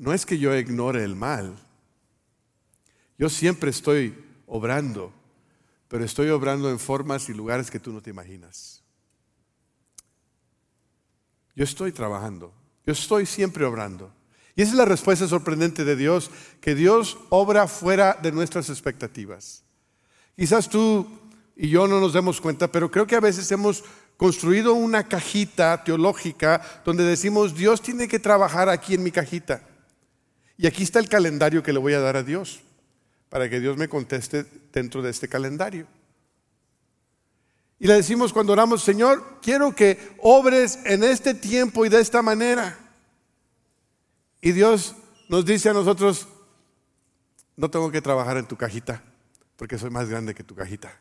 no 0.00 0.14
es 0.14 0.24
que 0.24 0.38
yo 0.38 0.56
ignore 0.56 1.04
el 1.04 1.14
mal, 1.14 1.54
yo 3.18 3.28
siempre 3.28 3.68
estoy 3.68 4.14
obrando, 4.46 5.12
pero 5.88 6.06
estoy 6.06 6.30
obrando 6.30 6.70
en 6.70 6.78
formas 6.78 7.28
y 7.28 7.34
lugares 7.34 7.70
que 7.70 7.78
tú 7.78 7.92
no 7.92 8.00
te 8.00 8.08
imaginas. 8.08 8.82
Yo 11.54 11.64
estoy 11.64 11.92
trabajando, 11.92 12.50
yo 12.86 12.94
estoy 12.94 13.26
siempre 13.26 13.66
obrando. 13.66 14.10
Y 14.56 14.62
esa 14.62 14.70
es 14.70 14.78
la 14.78 14.86
respuesta 14.86 15.28
sorprendente 15.28 15.84
de 15.84 15.96
Dios, 15.96 16.30
que 16.62 16.74
Dios 16.74 17.18
obra 17.28 17.68
fuera 17.68 18.18
de 18.22 18.32
nuestras 18.32 18.70
expectativas. 18.70 19.64
Quizás 20.34 20.70
tú 20.70 21.06
y 21.54 21.68
yo 21.68 21.86
no 21.86 22.00
nos 22.00 22.14
demos 22.14 22.40
cuenta, 22.40 22.72
pero 22.72 22.90
creo 22.90 23.06
que 23.06 23.16
a 23.16 23.20
veces 23.20 23.52
hemos 23.52 23.84
construido 24.16 24.72
una 24.72 25.06
cajita 25.06 25.84
teológica 25.84 26.82
donde 26.86 27.04
decimos, 27.04 27.54
Dios 27.54 27.82
tiene 27.82 28.08
que 28.08 28.18
trabajar 28.18 28.70
aquí 28.70 28.94
en 28.94 29.02
mi 29.02 29.10
cajita. 29.10 29.66
Y 30.60 30.66
aquí 30.66 30.82
está 30.82 30.98
el 30.98 31.08
calendario 31.08 31.62
que 31.62 31.72
le 31.72 31.78
voy 31.78 31.94
a 31.94 32.00
dar 32.00 32.18
a 32.18 32.22
Dios, 32.22 32.60
para 33.30 33.48
que 33.48 33.60
Dios 33.60 33.78
me 33.78 33.88
conteste 33.88 34.44
dentro 34.74 35.00
de 35.00 35.08
este 35.08 35.26
calendario. 35.26 35.86
Y 37.78 37.86
le 37.86 37.94
decimos 37.94 38.30
cuando 38.30 38.52
oramos, 38.52 38.82
Señor, 38.82 39.38
quiero 39.40 39.74
que 39.74 40.14
obres 40.18 40.80
en 40.84 41.02
este 41.02 41.32
tiempo 41.32 41.86
y 41.86 41.88
de 41.88 41.98
esta 41.98 42.20
manera. 42.20 42.78
Y 44.42 44.52
Dios 44.52 44.96
nos 45.30 45.46
dice 45.46 45.70
a 45.70 45.72
nosotros, 45.72 46.28
no 47.56 47.70
tengo 47.70 47.90
que 47.90 48.02
trabajar 48.02 48.36
en 48.36 48.46
tu 48.46 48.58
cajita, 48.58 49.02
porque 49.56 49.78
soy 49.78 49.88
más 49.88 50.10
grande 50.10 50.34
que 50.34 50.44
tu 50.44 50.54
cajita. 50.54 50.94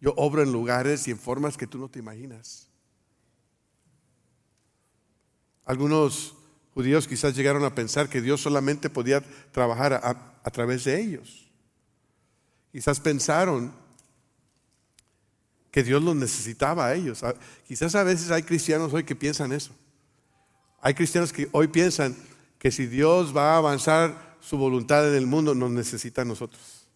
Yo 0.00 0.14
obro 0.16 0.42
en 0.42 0.50
lugares 0.50 1.06
y 1.08 1.10
en 1.10 1.18
formas 1.18 1.58
que 1.58 1.66
tú 1.66 1.76
no 1.76 1.90
te 1.90 1.98
imaginas. 1.98 2.70
Algunos 5.66 6.34
judíos 6.74 7.06
quizás 7.06 7.36
llegaron 7.36 7.64
a 7.64 7.74
pensar 7.74 8.08
que 8.08 8.20
Dios 8.20 8.40
solamente 8.40 8.90
podía 8.90 9.22
trabajar 9.52 9.94
a, 9.94 10.50
través 10.50 10.84
de 10.84 11.00
ellos. 11.00 11.48
Quizás 12.72 12.98
pensaron 12.98 13.72
que 15.70 15.84
Dios 15.84 16.02
los 16.02 16.16
necesitaba 16.16 16.86
a 16.86 16.94
ellos. 16.94 17.22
Quizás 17.66 17.94
a 17.94 18.02
veces 18.02 18.30
hay 18.30 18.42
cristianos 18.42 18.92
hoy 18.92 19.04
que 19.04 19.14
piensan 19.14 19.52
eso. 19.52 19.72
Hay 20.80 20.94
cristianos 20.94 21.32
que 21.32 21.48
hoy 21.52 21.68
piensan 21.68 22.14
que 22.58 22.70
si 22.70 22.86
Dios 22.86 23.34
va 23.34 23.54
a 23.54 23.58
avanzar 23.58 24.36
su 24.40 24.58
voluntad 24.58 25.08
en 25.08 25.14
el 25.14 25.26
mundo, 25.26 25.54
nos 25.54 25.70
necesita 25.70 26.22
a 26.22 26.24
nosotros. 26.24 26.86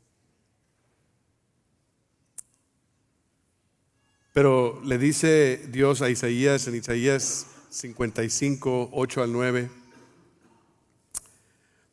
Pero 4.33 4.81
le 4.85 4.99
dice 4.99 5.67
Dios 5.69 6.03
a 6.03 6.11
Isaías 6.11 6.67
en 6.67 6.77
Isaías 6.77 7.47
55, 7.71 8.91
8 8.93 9.23
al 9.23 9.33
9, 9.33 9.71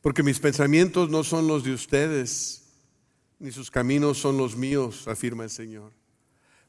porque 0.02 0.24
mis 0.24 0.40
pensamientos 0.40 1.10
no 1.10 1.24
son 1.24 1.48
los 1.48 1.64
de 1.64 1.74
ustedes, 1.74 2.64
ni 3.40 3.52
sus 3.52 3.72
caminos 3.72 4.18
son 4.18 4.38
los 4.38 4.56
míos, 4.56 5.08
afirma 5.08 5.44
el 5.44 5.50
Señor. 5.50 5.92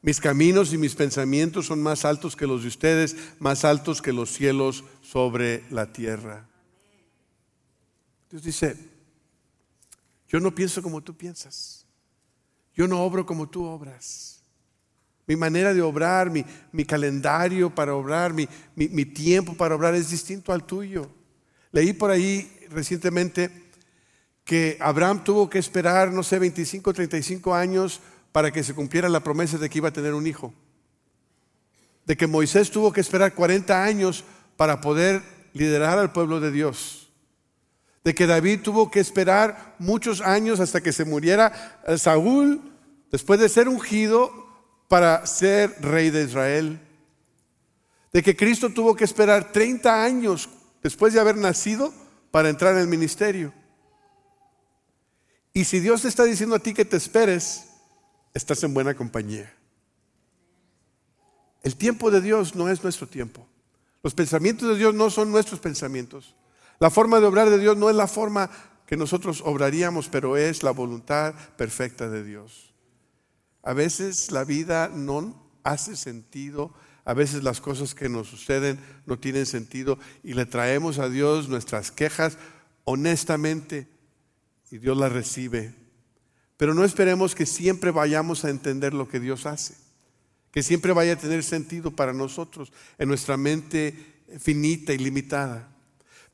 Mis 0.03 0.21
caminos 0.21 0.73
y 0.73 0.79
mis 0.79 0.95
pensamientos 0.95 1.67
son 1.67 1.83
más 1.83 2.05
altos 2.05 2.37
que 2.37 2.47
los 2.47 2.63
de 2.63 2.69
ustedes, 2.69 3.17
más 3.39 3.65
altos 3.65 4.01
que 4.01 4.13
los 4.13 4.31
cielos 4.33 4.85
sobre 5.03 5.65
la 5.71 5.93
tierra. 5.93 6.49
Dios 8.31 8.43
dice, 8.43 8.77
yo 10.29 10.41
no 10.41 10.55
pienso 10.55 10.83
como 10.83 11.03
tú 11.03 11.17
piensas. 11.17 11.87
Yo 12.75 12.87
no 12.87 13.03
obro 13.03 13.25
como 13.25 13.49
tú 13.49 13.65
obras. 13.65 14.36
Mi 15.27 15.37
manera 15.37 15.75
de 15.75 15.83
obrar, 15.83 16.31
mi, 16.31 16.85
calendario 16.85 17.75
para 17.75 17.95
obrar, 17.95 18.33
mi, 18.33 18.49
mi 18.75 19.05
tiempo 19.05 19.55
para 19.55 19.75
obrar 19.75 19.95
es 19.95 20.11
distinto 20.11 20.53
al 20.53 20.65
tuyo. 20.65 21.11
Leí 21.73 21.93
por 21.93 22.11
ahí 22.11 22.51
recientemente 22.71 23.51
que 24.45 24.79
Abraham 24.81 25.25
tuvo 25.25 25.51
que 25.51 25.59
esperar, 25.59 26.13
no 26.13 26.23
sé, 26.23 26.39
25, 26.39 26.93
35 26.93 27.55
años 27.55 28.01
para 28.31 28.53
que 28.53 28.63
se 28.63 28.75
cumpliera 28.75 29.09
la 29.09 29.21
promesa 29.21 29.59
de 29.59 29.69
que 29.69 29.79
iba 29.79 29.89
a 29.89 29.93
tener 29.93 30.15
un 30.15 30.27
hijo. 30.27 30.55
De 32.07 32.17
que 32.17 32.29
Moisés 32.29 32.71
tuvo 32.71 32.93
que 32.93 33.01
esperar 33.01 33.35
40 33.35 33.83
años 33.83 34.25
para 34.57 34.81
poder 34.81 35.21
liderar 35.53 35.99
al 35.99 36.13
pueblo 36.13 36.39
de 36.39 36.53
Dios. 36.53 37.11
De 38.05 38.15
que 38.15 38.29
David 38.29 38.61
tuvo 38.63 38.89
que 38.89 39.01
esperar 39.01 39.75
muchos 39.81 40.21
años 40.21 40.61
hasta 40.61 40.81
que 40.81 40.93
se 40.93 41.05
muriera 41.05 41.83
Saúl, 41.97 42.63
después 43.11 43.41
de 43.41 43.49
ser 43.49 43.69
ungido 43.69 44.46
para 44.89 45.27
ser 45.27 45.77
rey 45.81 46.11
de 46.11 46.25
Israel. 46.25 46.81
De 48.13 48.23
que 48.23 48.37
Cristo 48.37 48.71
tuvo 48.71 48.95
que 48.95 49.05
esperar 49.05 49.53
30 49.53 50.03
años 50.03 50.49
después 50.83 51.13
de 51.13 51.21
haber 51.21 51.37
nacido 51.37 51.93
para 52.31 52.49
entrar 52.49 52.75
en 52.75 52.83
el 52.83 52.89
ministerio. 52.89 53.53
Y 55.53 55.65
si 55.65 55.81
Dios 55.81 56.03
te 56.03 56.09
está 56.09 56.25
diciendo 56.25 56.55
a 56.55 56.59
ti 56.59 56.75
que 56.75 56.85
te 56.85 56.97
esperes, 56.97 57.69
estás 58.35 58.63
en 58.63 58.75
buena 58.75 58.95
compañía. 58.95 59.53
El 61.63 61.77
tiempo 61.77 62.11
de 62.11 62.21
Dios 62.21 62.55
no 62.55 62.69
es 62.69 62.83
nuestro 62.83 63.09
tiempo. 63.09 63.47
Los 64.03 64.15
pensamientos 64.15 64.69
de 64.69 64.77
Dios 64.77 64.95
no 64.95 65.11
son 65.11 65.33
nuestros 65.33 65.59
pensamientos. 65.59 66.37
La 66.79 66.91
forma 66.91 67.19
de 67.19 67.27
obrar 67.27 67.51
de 67.51 67.59
Dios 67.59 67.77
no 67.77 67.91
es 67.91 67.97
la 67.97 68.07
forma 68.07 68.51
que 68.87 68.97
nosotros 68.97 69.43
obraríamos, 69.45 70.09
pero 70.09 70.37
es 70.37 70.63
la 70.63 70.71
voluntad 70.71 71.35
perfecta 71.57 72.09
de 72.09 72.23
Dios. 72.23 72.66
A 73.67 73.75
veces 73.75 74.31
la 74.31 74.45
vida 74.45 74.89
no 74.89 75.35
hace 75.65 75.97
sentido, 75.97 76.73
a 77.05 77.15
veces 77.15 77.43
las 77.43 77.61
cosas 77.61 77.95
que 77.95 78.09
nos 78.09 78.29
suceden 78.29 78.79
no 79.05 79.19
tienen 79.19 79.47
sentido 79.47 79.99
y 80.23 80.35
le 80.35 80.47
traemos 80.47 80.99
a 80.99 81.09
Dios 81.09 81.49
nuestras 81.49 81.91
quejas 81.91 82.39
honestamente 82.85 83.89
y 84.71 84.79
Dios 84.79 84.97
las 84.97 85.13
recibe 85.13 85.87
pero 86.57 86.75
no 86.75 86.85
esperemos 86.85 87.35
que 87.35 87.47
siempre 87.47 87.91
vayamos 87.91 88.45
a 88.45 88.51
entender 88.51 88.95
lo 88.95 89.09
que 89.09 89.21
Dios 89.21 89.47
hace, 89.47 89.75
que 90.51 90.63
siempre 90.63 90.93
vaya 90.93 91.15
a 91.15 91.19
tener 91.19 91.43
sentido 91.45 91.91
para 91.91 92.13
nosotros 92.13 92.73
en 92.99 93.09
nuestra 93.09 93.37
mente 93.37 94.23
finita 94.39 94.93
y 94.93 94.99
limitada. 94.99 95.69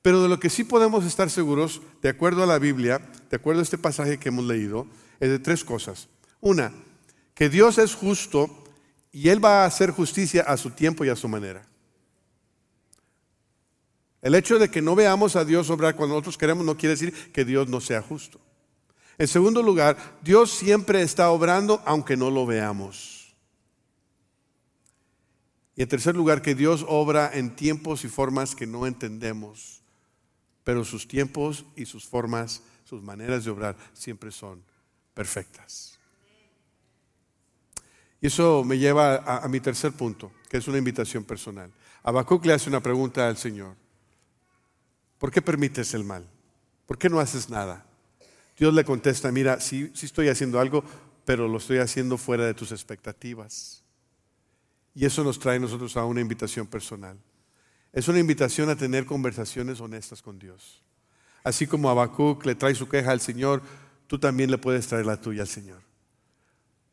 Pero 0.00 0.22
de 0.22 0.28
lo 0.28 0.40
que 0.40 0.50
sí 0.50 0.64
podemos 0.64 1.04
estar 1.04 1.30
seguros, 1.30 1.82
de 2.02 2.08
acuerdo 2.08 2.42
a 2.42 2.46
la 2.46 2.58
Biblia, 2.58 3.00
de 3.30 3.36
acuerdo 3.36 3.60
a 3.60 3.64
este 3.64 3.78
pasaje 3.78 4.18
que 4.18 4.28
hemos 4.28 4.44
leído, 4.44 4.86
es 5.20 5.28
de 5.28 5.38
tres 5.38 5.64
cosas. 5.64 6.08
Una, 6.40 6.72
que 7.34 7.48
Dios 7.48 7.78
es 7.78 7.94
justo 7.94 8.64
y 9.10 9.28
Él 9.28 9.44
va 9.44 9.62
a 9.62 9.66
hacer 9.66 9.90
justicia 9.90 10.42
a 10.42 10.56
su 10.56 10.70
tiempo 10.70 11.04
y 11.04 11.08
a 11.08 11.16
su 11.16 11.28
manera. 11.28 11.66
El 14.22 14.34
hecho 14.34 14.58
de 14.58 14.70
que 14.70 14.80
no 14.80 14.94
veamos 14.94 15.34
a 15.34 15.44
Dios 15.44 15.68
obrar 15.68 15.96
cuando 15.96 16.14
nosotros 16.14 16.38
queremos 16.38 16.64
no 16.64 16.76
quiere 16.76 16.94
decir 16.94 17.32
que 17.32 17.44
Dios 17.44 17.68
no 17.68 17.80
sea 17.80 18.00
justo. 18.00 18.40
En 19.18 19.28
segundo 19.28 19.62
lugar, 19.62 19.96
Dios 20.22 20.50
siempre 20.50 21.02
está 21.02 21.30
obrando 21.30 21.82
aunque 21.84 22.16
no 22.16 22.30
lo 22.30 22.46
veamos. 22.46 23.34
Y 25.74 25.82
en 25.82 25.88
tercer 25.88 26.14
lugar, 26.14 26.42
que 26.42 26.54
Dios 26.54 26.84
obra 26.88 27.30
en 27.32 27.56
tiempos 27.56 28.04
y 28.04 28.08
formas 28.08 28.54
que 28.54 28.66
no 28.66 28.86
entendemos, 28.86 29.82
pero 30.64 30.84
sus 30.84 31.08
tiempos 31.08 31.64
y 31.76 31.86
sus 31.86 32.04
formas, 32.04 32.62
sus 32.84 33.02
maneras 33.02 33.44
de 33.44 33.50
obrar 33.50 33.76
siempre 33.94 34.30
son 34.30 34.62
perfectas. 35.14 35.91
Y 38.22 38.28
eso 38.28 38.62
me 38.62 38.78
lleva 38.78 39.16
a, 39.16 39.48
mi 39.48 39.58
tercer 39.58 39.90
punto, 39.90 40.30
que 40.48 40.56
es 40.56 40.68
una 40.68 40.78
invitación 40.78 41.24
personal. 41.24 41.72
Habacuc 42.04 42.46
le 42.46 42.52
hace 42.52 42.70
una 42.70 42.80
pregunta 42.80 43.28
al 43.28 43.36
Señor. 43.36 43.74
¿Por 45.18 45.32
qué 45.32 45.42
permites 45.42 45.92
el 45.92 46.04
mal? 46.04 46.24
¿Por 46.86 46.98
qué 46.98 47.10
no 47.10 47.18
haces 47.18 47.50
nada? 47.50 47.84
Dios 48.56 48.72
le 48.74 48.84
contesta, 48.84 49.32
mira, 49.32 49.58
sí, 49.60 49.90
sí 49.92 50.06
estoy 50.06 50.28
haciendo 50.28 50.60
algo, 50.60 50.84
pero 51.24 51.48
lo 51.48 51.58
estoy 51.58 51.78
haciendo 51.78 52.16
fuera 52.16 52.46
de 52.46 52.54
tus 52.54 52.70
expectativas. 52.70 53.82
Y 54.94 55.04
eso 55.04 55.24
nos 55.24 55.40
trae 55.40 55.56
a 55.56 55.60
nosotros 55.60 55.96
a 55.96 56.04
una 56.04 56.20
invitación 56.20 56.68
personal. 56.68 57.18
Es 57.92 58.06
una 58.06 58.20
invitación 58.20 58.70
a 58.70 58.76
tener 58.76 59.04
conversaciones 59.04 59.80
honestas 59.80 60.22
con 60.22 60.38
Dios. 60.38 60.80
Así 61.42 61.66
como 61.66 61.90
Habacuc 61.90 62.46
le 62.46 62.54
trae 62.54 62.76
su 62.76 62.88
queja 62.88 63.10
al 63.10 63.20
Señor, 63.20 63.62
tú 64.06 64.20
también 64.20 64.48
le 64.48 64.58
puedes 64.58 64.86
traer 64.86 65.06
la 65.06 65.20
tuya 65.20 65.42
al 65.42 65.48
Señor. 65.48 65.82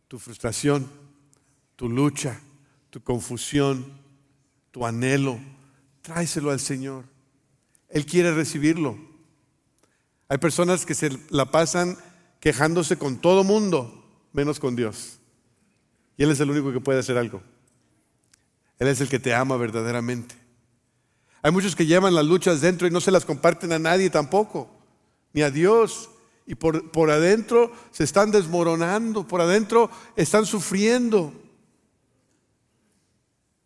Tu 0.07 0.17
frustración, 0.17 0.89
tu 1.79 1.87
lucha, 1.87 2.37
tu 2.89 3.01
confusión, 3.01 3.85
tu 4.69 4.85
anhelo, 4.85 5.39
tráeselo 6.01 6.51
al 6.51 6.59
Señor. 6.59 7.05
Él 7.87 8.05
quiere 8.05 8.33
recibirlo. 8.33 8.97
Hay 10.27 10.39
personas 10.39 10.85
que 10.85 10.93
se 10.93 11.17
la 11.29 11.51
pasan 11.51 11.97
quejándose 12.41 12.97
con 12.97 13.21
todo 13.21 13.45
mundo, 13.45 14.05
menos 14.33 14.59
con 14.59 14.75
Dios. 14.75 15.19
Y 16.17 16.23
Él 16.23 16.31
es 16.31 16.41
el 16.41 16.51
único 16.51 16.73
que 16.73 16.81
puede 16.81 16.99
hacer 16.99 17.17
algo. 17.17 17.41
Él 18.77 18.89
es 18.89 18.99
el 18.99 19.07
que 19.07 19.19
te 19.19 19.33
ama 19.33 19.55
verdaderamente. 19.55 20.35
Hay 21.41 21.53
muchos 21.53 21.77
que 21.77 21.85
llevan 21.85 22.13
las 22.13 22.25
luchas 22.25 22.59
dentro 22.59 22.89
y 22.89 22.91
no 22.91 22.99
se 22.99 23.11
las 23.11 23.23
comparten 23.23 23.71
a 23.71 23.79
nadie 23.79 24.09
tampoco, 24.09 24.69
ni 25.31 25.43
a 25.43 25.49
Dios. 25.49 26.09
Y 26.45 26.55
por, 26.55 26.91
por 26.91 27.09
adentro 27.09 27.71
se 27.91 28.03
están 28.03 28.31
desmoronando, 28.31 29.25
por 29.25 29.39
adentro 29.39 29.89
están 30.17 30.45
sufriendo. 30.45 31.33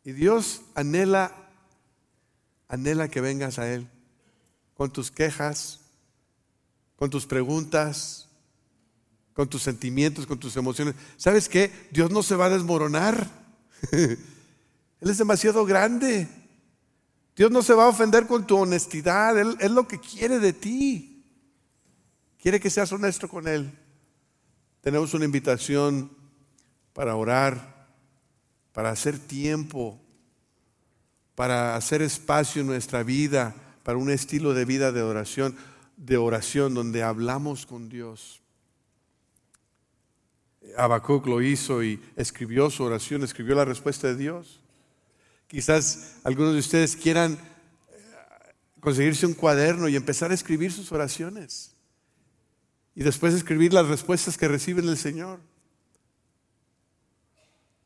Y 0.04 0.12
Dios 0.12 0.62
anhela, 0.76 1.34
anhela 2.68 3.08
que 3.08 3.22
vengas 3.22 3.60
a 3.60 3.72
Él 3.72 3.88
con 4.74 4.92
tus 4.92 5.12
quejas, 5.12 5.80
con 6.96 7.10
tus 7.10 7.26
preguntas, 7.26 8.28
con 9.34 9.50
tus 9.50 9.64
sentimientos, 9.64 10.26
con 10.26 10.40
tus 10.40 10.56
emociones. 10.58 10.96
¿Sabes 11.18 11.50
qué? 11.50 11.72
Dios 11.92 12.12
no 12.12 12.24
se 12.24 12.36
va 12.36 12.46
a 12.46 12.50
desmoronar. 12.50 13.30
Él 13.92 14.18
es 15.00 15.18
demasiado 15.18 15.66
grande. 15.66 16.28
Dios 17.36 17.50
no 17.50 17.64
se 17.64 17.74
va 17.74 17.86
a 17.86 17.90
ofender 17.90 18.28
con 18.28 18.46
tu 18.46 18.58
honestidad. 18.58 19.38
Él 19.38 19.58
es 19.60 19.72
lo 19.72 19.88
que 19.88 20.00
quiere 20.00 20.40
de 20.40 20.54
ti. 20.54 21.26
Quiere 22.42 22.60
que 22.60 22.70
seas 22.70 22.92
honesto 22.92 23.28
con 23.28 23.48
Él. 23.48 23.72
Tenemos 24.82 25.14
una 25.14 25.26
invitación 25.26 26.12
para 26.94 27.16
orar, 27.16 27.73
para 28.74 28.90
hacer 28.90 29.20
tiempo, 29.20 30.00
para 31.36 31.76
hacer 31.76 32.02
espacio 32.02 32.62
en 32.62 32.68
nuestra 32.68 33.04
vida, 33.04 33.56
para 33.84 33.98
un 33.98 34.10
estilo 34.10 34.54
de 34.54 34.66
vida 34.66 34.92
de 34.92 35.02
oración, 35.02 35.56
de 35.96 36.18
oración 36.18 36.74
donde 36.74 37.04
hablamos 37.04 37.66
con 37.66 37.88
Dios. 37.88 38.42
Habacuc 40.78 41.28
lo 41.28 41.42
hizo 41.42 41.84
y 41.84 42.02
escribió 42.16 42.70
su 42.70 42.84
oración, 42.84 43.24
escribió 43.24 43.56
la 43.56 43.66
respuesta 43.66 44.08
de 44.08 44.16
Dios. 44.16 44.60
Quizás 45.48 46.16
algunos 46.24 46.54
de 46.54 46.60
ustedes 46.60 46.96
quieran 46.96 47.34
eh, 47.34 47.38
conseguirse 48.80 49.26
un 49.26 49.34
cuaderno 49.34 49.88
y 49.88 49.96
empezar 49.96 50.32
a 50.32 50.34
escribir 50.34 50.72
sus 50.72 50.92
oraciones. 50.92 51.76
Y 52.96 53.04
después 53.04 53.34
escribir 53.34 53.74
las 53.74 53.88
respuestas 53.88 54.38
que 54.38 54.48
reciben 54.48 54.86
del 54.86 54.98
Señor. 54.98 55.40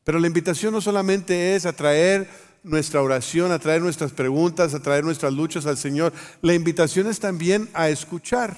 Pero 0.08 0.20
la 0.20 0.26
invitación 0.26 0.72
no 0.72 0.80
solamente 0.80 1.54
es 1.54 1.66
a 1.66 1.74
traer 1.74 2.26
nuestra 2.62 3.02
oración, 3.02 3.52
a 3.52 3.58
traer 3.58 3.82
nuestras 3.82 4.10
preguntas, 4.10 4.72
a 4.72 4.80
traer 4.80 5.04
nuestras 5.04 5.34
luchas 5.34 5.66
al 5.66 5.76
Señor. 5.76 6.14
La 6.40 6.54
invitación 6.54 7.08
es 7.08 7.20
también 7.20 7.68
a 7.74 7.90
escuchar. 7.90 8.56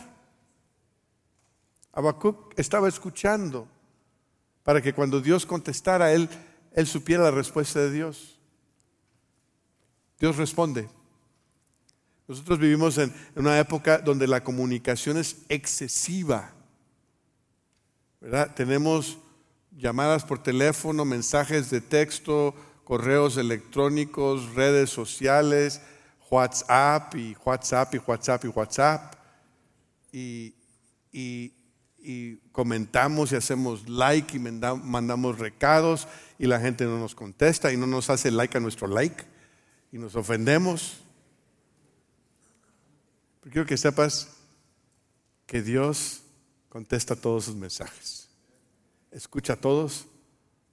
Habacuc 1.92 2.56
estaba 2.56 2.86
escuchando 2.86 3.66
para 4.62 4.80
que 4.80 4.92
cuando 4.92 5.20
Dios 5.20 5.44
contestara, 5.44 6.12
él, 6.12 6.28
él 6.72 6.86
supiera 6.86 7.24
la 7.24 7.32
respuesta 7.32 7.80
de 7.80 7.90
Dios. 7.90 8.38
Dios 10.20 10.36
responde. 10.36 10.88
Nosotros 12.28 12.60
vivimos 12.60 12.96
en, 12.96 13.12
una 13.34 13.58
época 13.58 13.98
donde 13.98 14.28
la 14.28 14.44
comunicación 14.44 15.16
es 15.16 15.38
excesiva. 15.48 16.52
¿verdad? 18.20 18.54
Tenemos 18.54 19.18
llamadas 19.76 20.24
por 20.24 20.42
teléfono, 20.42 21.04
mensajes 21.04 21.70
de 21.70 21.80
texto, 21.80 22.54
correos 22.84 23.36
electrónicos, 23.36 24.54
redes 24.54 24.90
sociales, 24.90 25.80
WhatsApp 26.30 27.14
y 27.16 27.36
WhatsApp 27.44 27.94
y 27.94 27.98
WhatsApp 27.98 28.44
y 28.44 28.48
WhatsApp. 28.48 29.14
Y, 30.12 30.54
comentamos 32.52 33.30
y 33.32 33.36
hacemos 33.36 33.88
like 33.88 34.36
y 34.36 34.40
mandamos 34.40 35.38
recados 35.38 36.08
y 36.38 36.46
la 36.46 36.58
gente 36.58 36.84
no 36.84 36.98
nos 36.98 37.14
contesta 37.14 37.72
y 37.72 37.76
no 37.76 37.86
nos 37.86 38.10
hace 38.10 38.30
like 38.30 38.56
a 38.56 38.60
nuestro 38.60 38.88
like 38.88 39.24
y 39.92 39.98
nos 39.98 40.16
ofendemos. 40.16 41.00
Pero 43.40 43.52
quiero 43.52 43.66
que 43.66 43.76
sepas 43.76 44.36
que 45.46 45.62
Dios 45.62 46.22
contesta 46.68 47.16
todos 47.16 47.44
sus 47.44 47.56
mensajes. 47.56 48.19
Escucha 49.10 49.56
todos 49.56 50.06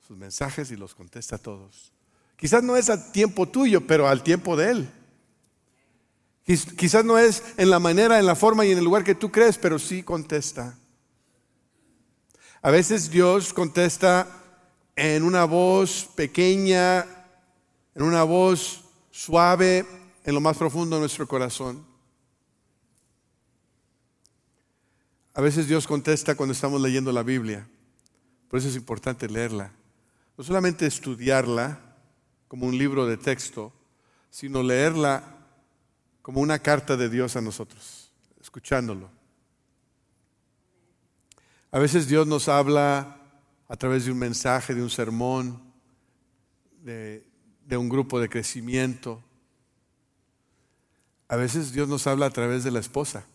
sus 0.07 0.17
mensajes 0.17 0.71
y 0.71 0.75
los 0.75 0.95
contesta 0.95 1.37
a 1.37 1.39
todos. 1.39 1.91
Quizás 2.37 2.63
no 2.63 2.77
es 2.77 2.89
a 2.89 3.11
tiempo 3.11 3.47
tuyo, 3.47 3.85
pero 3.87 4.07
al 4.07 4.23
tiempo 4.23 4.55
de 4.55 4.71
Él. 4.71 4.89
Quizás 6.45 7.03
no 7.03 7.17
es 7.17 7.43
en 7.57 7.69
la 7.69 7.79
manera, 7.79 8.19
en 8.19 8.25
la 8.25 8.35
forma 8.35 8.65
y 8.65 8.71
en 8.71 8.77
el 8.77 8.83
lugar 8.85 9.03
que 9.03 9.15
tú 9.15 9.31
crees, 9.31 9.57
pero 9.57 9.79
sí 9.79 10.03
contesta. 10.03 10.77
A 12.61 12.71
veces 12.71 13.09
Dios 13.09 13.53
contesta 13.53 14.27
en 14.95 15.23
una 15.23 15.43
voz 15.45 16.09
pequeña, 16.15 17.05
en 17.95 18.03
una 18.03 18.23
voz 18.23 18.83
suave, 19.11 19.85
en 20.23 20.33
lo 20.33 20.39
más 20.39 20.57
profundo 20.57 20.95
de 20.95 21.01
nuestro 21.01 21.27
corazón. 21.27 21.85
A 25.33 25.41
veces 25.41 25.67
Dios 25.67 25.85
contesta 25.85 26.35
cuando 26.35 26.53
estamos 26.53 26.81
leyendo 26.81 27.11
la 27.11 27.23
Biblia. 27.23 27.67
Por 28.49 28.59
eso 28.59 28.69
es 28.69 28.75
importante 28.75 29.29
leerla. 29.29 29.71
No 30.37 30.43
solamente 30.43 30.85
estudiarla 30.85 31.79
como 32.47 32.65
un 32.65 32.77
libro 32.77 33.05
de 33.05 33.17
texto, 33.17 33.73
sino 34.29 34.63
leerla 34.63 35.23
como 36.21 36.41
una 36.41 36.59
carta 36.59 36.95
de 36.95 37.09
Dios 37.09 37.35
a 37.35 37.41
nosotros, 37.41 38.11
escuchándolo. 38.39 39.09
A 41.71 41.79
veces 41.79 42.07
Dios 42.07 42.27
nos 42.27 42.47
habla 42.47 43.17
a 43.67 43.75
través 43.75 44.05
de 44.05 44.11
un 44.11 44.19
mensaje, 44.19 44.73
de 44.73 44.81
un 44.81 44.89
sermón, 44.89 45.61
de, 46.83 47.25
un 47.77 47.89
grupo 47.89 48.19
de 48.19 48.29
crecimiento. 48.29 49.21
A 51.27 51.35
veces 51.35 51.73
Dios 51.73 51.89
nos 51.89 52.07
habla 52.07 52.27
a 52.27 52.29
través 52.29 52.63
de 52.63 52.71
la 52.71 52.79
esposa. 52.79 53.25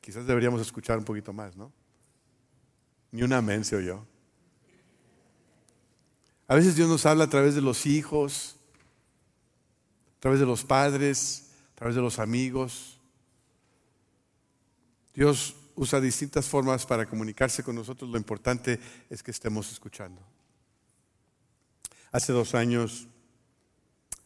quizás 0.00 0.26
deberíamos 0.26 0.60
escuchar 0.60 0.98
un 0.98 1.04
poquito 1.04 1.32
más, 1.32 1.56
¿no? 1.56 1.72
Ni 3.14 3.22
un 3.22 3.32
amén 3.32 3.64
se 3.64 3.76
oyó. 3.76 4.04
A 6.48 6.56
veces 6.56 6.74
Dios 6.74 6.88
nos 6.88 7.06
habla 7.06 7.22
a 7.22 7.30
través 7.30 7.54
de 7.54 7.60
los 7.60 7.86
hijos, 7.86 8.56
a 10.16 10.20
través 10.20 10.40
de 10.40 10.46
los 10.46 10.64
padres, 10.64 11.52
a 11.70 11.74
través 11.76 11.94
de 11.94 12.02
los 12.02 12.18
amigos. 12.18 12.98
Dios 15.14 15.54
usa 15.76 16.00
distintas 16.00 16.48
formas 16.48 16.84
para 16.86 17.06
comunicarse 17.06 17.62
con 17.62 17.76
nosotros, 17.76 18.10
lo 18.10 18.18
importante 18.18 18.80
es 19.08 19.22
que 19.22 19.30
estemos 19.30 19.70
escuchando. 19.70 20.20
Hace 22.10 22.32
dos 22.32 22.56
años 22.56 23.06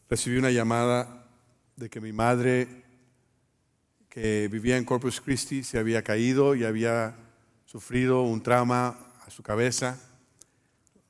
recibí 0.08 0.38
una 0.38 0.50
llamada 0.50 1.28
de 1.76 1.90
que 1.90 2.00
mi 2.00 2.14
madre, 2.14 2.86
que 4.08 4.48
vivía 4.50 4.78
en 4.78 4.86
Corpus 4.86 5.20
Christi, 5.20 5.62
se 5.62 5.78
había 5.78 6.02
caído 6.02 6.54
y 6.54 6.64
había 6.64 7.27
sufrido 7.68 8.22
un 8.22 8.42
trauma 8.42 8.96
a 9.26 9.30
su 9.30 9.42
cabeza. 9.42 10.00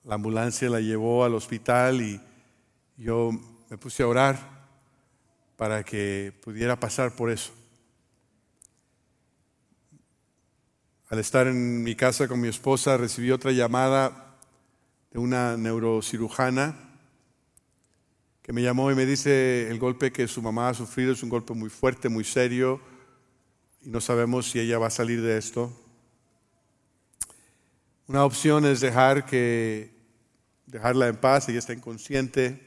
La 0.02 0.16
ambulancia 0.16 0.68
la 0.68 0.80
llevó 0.80 1.24
al 1.24 1.36
hospital 1.36 2.00
y 2.02 2.20
yo 2.96 3.30
me 3.70 3.78
puse 3.78 4.02
a 4.02 4.08
orar 4.08 4.66
para 5.56 5.84
que 5.84 6.32
pudiera 6.42 6.74
pasar 6.80 7.14
por 7.14 7.30
eso. 7.30 7.52
Al 11.08 11.20
estar 11.20 11.46
en 11.46 11.84
mi 11.84 11.94
casa 11.94 12.26
con 12.26 12.40
mi 12.40 12.48
esposa, 12.48 12.96
recibí 12.96 13.30
otra 13.30 13.52
llamada 13.52 14.36
de 15.12 15.20
una 15.20 15.56
neurocirujana 15.56 16.74
que 18.42 18.52
me 18.52 18.62
llamó 18.62 18.90
y 18.90 18.96
me 18.96 19.06
dice 19.06 19.70
el 19.70 19.78
golpe 19.78 20.10
que 20.10 20.26
su 20.26 20.42
mamá 20.42 20.70
ha 20.70 20.74
sufrido 20.74 21.12
es 21.12 21.22
un 21.22 21.28
golpe 21.28 21.54
muy 21.54 21.70
fuerte, 21.70 22.08
muy 22.08 22.24
serio, 22.24 22.80
y 23.80 23.90
no 23.90 24.00
sabemos 24.00 24.50
si 24.50 24.58
ella 24.58 24.80
va 24.80 24.88
a 24.88 24.90
salir 24.90 25.22
de 25.22 25.38
esto. 25.38 25.72
Una 28.08 28.24
opción 28.24 28.64
es 28.64 28.80
dejar 28.80 29.26
que 29.26 29.94
dejarla 30.64 31.08
en 31.08 31.16
paz, 31.16 31.46
ella 31.50 31.58
está 31.58 31.74
inconsciente 31.74 32.58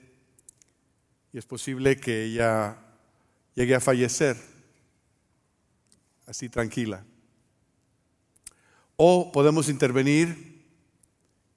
y 1.34 1.39
es 1.39 1.47
posible 1.47 1.99
que 1.99 2.25
ella 2.25 2.77
llegue 3.56 3.73
a 3.73 3.80
fallecer 3.80 4.38
así 6.27 6.47
tranquila. 6.47 7.04
O 8.97 9.32
podemos 9.32 9.67
intervenir. 9.67 10.27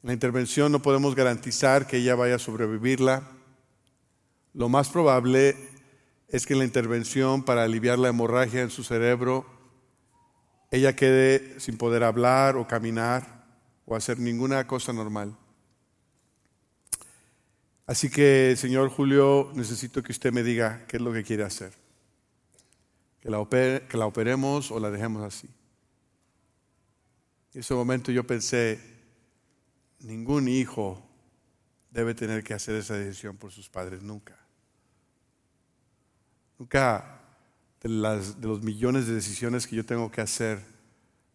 En 0.03 0.09
la 0.09 0.12
intervención 0.14 0.73
no 0.73 0.81
podemos 0.81 1.14
garantizar 1.14 1.87
que 1.87 1.99
ella 1.99 2.14
vaya 2.14 2.37
a 2.37 2.38
sobrevivirla. 2.38 3.23
Lo 4.55 4.70
más 4.70 4.88
probable 4.88 5.57
es 6.29 6.47
que 6.47 6.55
en 6.55 6.61
la 6.61 6.64
intervención 6.64 7.44
para 7.44 7.64
aliviar 7.64 7.99
la 7.99 8.09
hemorragia 8.09 8.62
en 8.62 8.70
su 8.70 8.83
cerebro, 8.83 9.44
ella 10.70 10.97
quede 10.97 11.61
sin 11.61 11.77
poder 11.77 12.03
hablar 12.03 12.57
o 12.57 12.66
caminar 12.66 13.34
o 13.87 13.94
hacer 13.94 14.18
ninguna 14.18 14.66
cosa 14.66 14.92
normal. 14.92 15.37
Así 17.87 18.09
que, 18.09 18.55
señor 18.57 18.88
Julio, 18.88 19.51
necesito 19.55 20.03
que 20.03 20.12
usted 20.12 20.33
me 20.33 20.42
diga 20.42 20.87
qué 20.87 20.97
es 20.97 21.03
lo 21.03 21.12
que 21.12 21.23
quiere 21.23 21.44
hacer. 21.44 21.73
Que 23.20 23.31
la, 23.31 23.47
que 23.47 23.97
la 23.97 24.07
operemos 24.07 24.70
o 24.70 24.81
la 24.81 24.90
dejemos 24.90 25.23
así. 25.23 25.49
En 27.53 27.61
ese 27.61 27.75
momento 27.75 28.11
yo 28.11 28.27
pensé, 28.27 28.81
ningún 30.01 30.49
hijo 30.49 31.03
debe 31.90 32.14
tener 32.14 32.42
que 32.42 32.55
hacer 32.55 32.75
esa 32.77 32.94
decisión 32.94 33.37
por 33.37 33.53
sus 33.53 33.68
padres, 33.68 34.03
nunca. 34.03 34.37
Nunca 36.59 37.20
de, 37.83 37.88
las, 37.90 38.40
de 38.40 38.49
los 38.49 38.62
millones 38.62 39.07
de 39.07 39.14
decisiones 39.14 39.66
que 39.66 39.77
yo 39.77 39.85
tengo 39.85 40.11
que 40.11 40.23
hacer, 40.23 40.64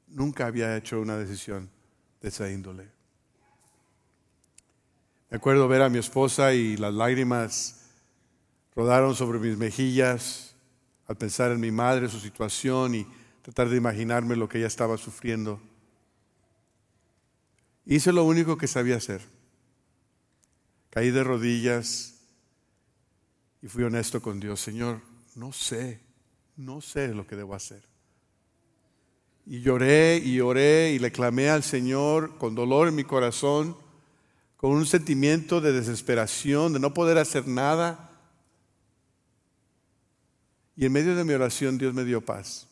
nunca 0.07 0.47
había 0.47 0.75
hecho 0.75 0.99
una 0.99 1.15
decisión 1.15 1.69
de 2.21 2.29
esa 2.29 2.49
índole. 2.49 2.87
Me 5.29 5.37
acuerdo 5.37 5.67
ver 5.67 5.81
a 5.81 5.89
mi 5.89 5.99
esposa 5.99 6.53
y 6.53 6.75
las 6.77 6.93
lágrimas 6.93 7.85
rodaron 8.75 9.15
sobre 9.15 9.39
mis 9.39 9.57
mejillas 9.57 10.55
al 11.07 11.17
pensar 11.17 11.51
en 11.51 11.59
mi 11.59 11.71
madre, 11.71 12.07
su 12.07 12.19
situación 12.19 12.95
y 12.95 13.07
tratar 13.41 13.69
de 13.69 13.77
imaginarme 13.77 14.35
lo 14.35 14.47
que 14.47 14.59
ella 14.59 14.67
estaba 14.67 14.97
sufriendo. 14.97 15.59
Hice 17.85 18.11
lo 18.11 18.23
único 18.23 18.57
que 18.57 18.67
sabía 18.67 18.97
hacer. 18.97 19.21
Caí 20.91 21.11
de 21.11 21.23
rodillas 21.23 22.19
y 23.61 23.67
fui 23.67 23.83
honesto 23.83 24.21
con 24.21 24.39
Dios. 24.39 24.59
Señor, 24.59 25.01
no 25.35 25.51
sé, 25.51 25.99
no 26.57 26.81
sé 26.81 27.13
lo 27.13 27.25
que 27.25 27.35
debo 27.35 27.55
hacer. 27.55 27.83
Y 29.51 29.61
lloré 29.61 30.21
y 30.23 30.41
oré 30.41 30.91
y 30.91 30.99
le 30.99 31.11
clamé 31.11 31.49
al 31.49 31.63
Señor 31.63 32.37
con 32.37 32.53
dolor 32.53 32.87
en 32.87 32.93
mi 32.93 33.03
corazón, 33.03 33.75
con 34.57 34.69
un 34.69 34.85
sentimiento 34.85 35.59
de 35.59 35.71
desesperación, 35.71 36.71
de 36.71 36.79
no 36.79 36.93
poder 36.93 37.17
hacer 37.17 37.47
nada. 37.47 38.11
Y 40.75 40.85
en 40.85 40.91
medio 40.91 41.15
de 41.15 41.23
mi 41.23 41.33
oración 41.33 41.79
Dios 41.79 41.95
me 41.95 42.05
dio 42.05 42.21
paz. 42.21 42.67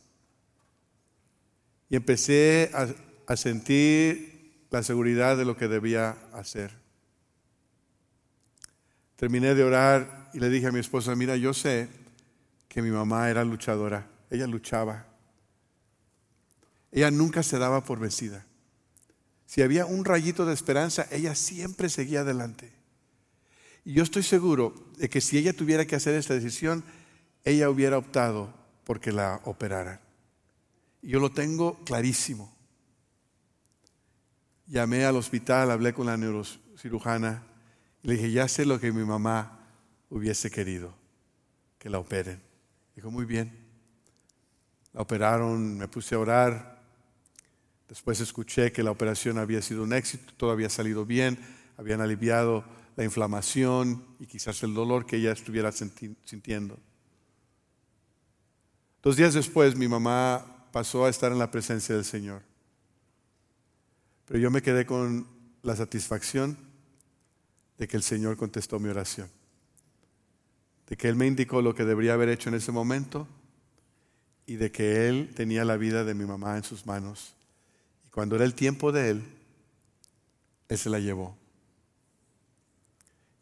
Y 1.90 1.96
empecé 1.96 2.70
a, 2.76 2.88
a 3.26 3.36
sentir 3.36 4.68
la 4.70 4.84
seguridad 4.84 5.36
de 5.36 5.46
lo 5.46 5.58
que 5.58 5.68
debía 5.68 6.16
hacer. 6.32 6.78
Terminé 9.16 9.56
de 9.56 9.64
orar 9.64 10.30
y 10.32 10.40
le 10.40 10.52
dije 10.52 10.68
a 10.68 10.72
mi 10.72 10.80
esposa, 10.80 11.16
mira, 11.16 11.38
yo 11.38 11.56
sé 11.56 11.90
que 12.68 12.84
mi 12.84 12.92
mamá 12.92 13.32
era 13.32 13.44
luchadora, 13.44 14.08
ella 14.30 14.46
luchaba. 14.46 15.17
Ella 16.92 17.12
nunca 17.12 17.44
se 17.44 17.60
daba 17.60 17.84
por 17.84 18.00
vencida. 18.00 18.46
Si 19.46 19.62
había 19.62 19.86
un 19.86 20.06
rayito 20.06 20.46
de 20.46 20.54
esperanza, 20.54 21.08
ella 21.12 21.34
siempre 21.36 21.90
seguía 21.90 22.22
adelante. 22.22 22.72
Y 23.86 23.94
yo 23.94 24.04
estoy 24.04 24.24
seguro 24.24 24.76
de 24.98 25.10
que 25.10 25.22
si 25.22 25.38
ella 25.38 25.54
tuviera 25.54 25.86
que 25.86 25.96
hacer 25.96 26.16
esta 26.16 26.34
decisión, 26.34 26.84
ella 27.46 27.70
hubiera 27.70 27.98
optado 27.98 28.54
porque 28.84 29.14
la 29.14 29.40
operaran. 29.46 30.02
Yo 31.02 31.22
lo 31.22 31.32
tengo 31.32 31.82
clarísimo. 31.86 32.54
Llamé 34.66 35.06
al 35.06 35.16
hospital, 35.16 35.72
hablé 35.72 35.94
con 35.94 36.08
la 36.08 36.18
neurocirujana 36.18 37.44
y 38.04 38.08
le 38.08 38.14
dije, 38.16 38.32
ya 38.32 38.48
sé 38.50 38.66
lo 38.66 38.80
que 38.80 38.92
mi 38.92 39.06
mamá 39.06 39.60
hubiese 40.10 40.52
querido, 40.52 40.94
que 41.80 41.90
la 41.90 42.00
operen. 42.00 42.42
Dijo, 42.96 43.10
muy 43.10 43.24
bien. 43.24 43.66
La 44.92 45.02
operaron, 45.02 45.78
me 45.78 45.88
puse 45.88 46.16
a 46.16 46.20
orar. 46.20 46.77
Después 47.88 48.20
escuché 48.20 48.72
que 48.72 48.84
la 48.84 48.92
operación 48.92 49.38
había 49.38 49.62
sido 49.62 49.84
un 49.84 49.94
éxito, 49.94 50.34
todo 50.36 50.52
había 50.52 50.70
salido 50.70 51.06
bien, 51.06 51.40
habían 51.78 52.02
aliviado 52.02 52.66
la 52.98 53.04
inflamación 53.04 54.04
y 54.20 54.26
quizás 54.26 54.62
el 54.64 54.74
dolor 54.74 55.06
que 55.06 55.18
ella 55.18 55.32
estuviera 55.32 55.72
sintiendo. 55.72 56.78
Dos 59.02 59.16
días 59.16 59.34
después 59.34 59.78
mi 59.78 59.88
mamá 59.88 60.68
pasó 60.74 61.06
a 61.06 61.10
estar 61.10 61.32
en 61.32 61.40
la 61.40 61.50
presencia 61.50 61.96
del 61.96 62.04
Señor. 62.04 62.42
Pero 64.26 64.40
yo 64.40 64.52
me 64.52 64.62
quedé 64.62 64.86
con 64.86 65.26
la 65.64 65.76
satisfacción 65.76 66.58
de 67.78 67.88
que 67.88 67.96
el 67.96 68.04
Señor 68.04 68.36
contestó 68.36 68.80
mi 68.80 68.90
oración, 68.90 69.30
de 70.88 70.98
que 70.98 71.08
Él 71.08 71.16
me 71.16 71.28
indicó 71.28 71.62
lo 71.62 71.74
que 71.74 71.86
debería 71.86 72.16
haber 72.16 72.28
hecho 72.30 72.50
en 72.50 72.56
ese 72.56 72.74
momento 72.74 73.28
y 74.46 74.56
de 74.56 74.72
que 74.72 75.08
Él 75.08 75.32
tenía 75.36 75.64
la 75.64 75.78
vida 75.78 76.04
de 76.04 76.14
mi 76.14 76.26
mamá 76.26 76.58
en 76.58 76.64
sus 76.64 76.86
manos. 76.86 77.37
Cuando 78.18 78.36
era 78.36 78.46
el 78.46 78.56
tiempo 78.56 78.92
de 78.92 79.12
Él, 79.12 79.24
Él 80.70 80.78
se 80.80 80.90
la 80.90 80.98
llevó. 80.98 81.38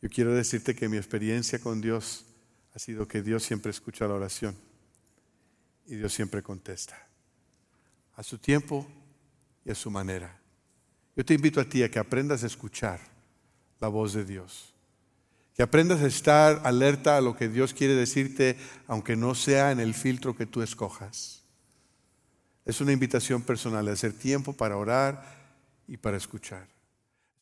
Yo 0.01 0.09
quiero 0.09 0.33
decirte 0.35 0.75
que 0.75 0.89
mi 0.89 0.97
experiencia 0.97 1.59
con 1.59 1.79
Dios 1.79 2.25
ha 2.73 2.79
sido 2.79 3.07
que 3.07 3.21
Dios 3.21 3.41
siempre 3.41 3.69
escucha 3.69 4.05
la 4.05 4.15
oración 4.15 4.53
y 5.87 5.95
Dios 5.95 6.11
siempre 6.11 6.43
contesta, 6.43 7.07
a 8.17 8.23
su 8.23 8.37
tiempo 8.37 8.85
y 9.63 9.71
a 9.71 9.75
su 9.75 9.89
manera. 9.89 10.41
Yo 11.15 11.23
te 11.23 11.35
invito 11.35 11.61
a 11.61 11.69
ti 11.69 11.81
a 11.81 11.89
que 11.89 11.99
aprendas 11.99 12.43
a 12.43 12.47
escuchar 12.47 12.99
la 13.79 13.87
voz 13.87 14.11
de 14.11 14.25
Dios. 14.25 14.73
Que 15.53 15.63
aprendas 15.63 16.01
a 16.01 16.07
estar 16.07 16.59
alerta 16.65 17.15
a 17.15 17.21
lo 17.21 17.37
que 17.37 17.47
Dios 17.47 17.73
quiere 17.73 17.93
decirte, 17.95 18.57
aunque 18.87 19.15
no 19.15 19.35
sea 19.35 19.71
en 19.71 19.79
el 19.79 19.93
filtro 19.93 20.35
que 20.35 20.45
tú 20.45 20.61
escojas. 20.61 21.44
Es 22.65 22.81
una 22.81 22.91
invitación 22.91 23.43
personal 23.43 23.85
de 23.85 23.91
hacer 23.91 24.13
tiempo 24.13 24.53
para 24.53 24.75
orar 24.75 25.23
y 25.87 25.97
para 25.97 26.17
escuchar. 26.17 26.74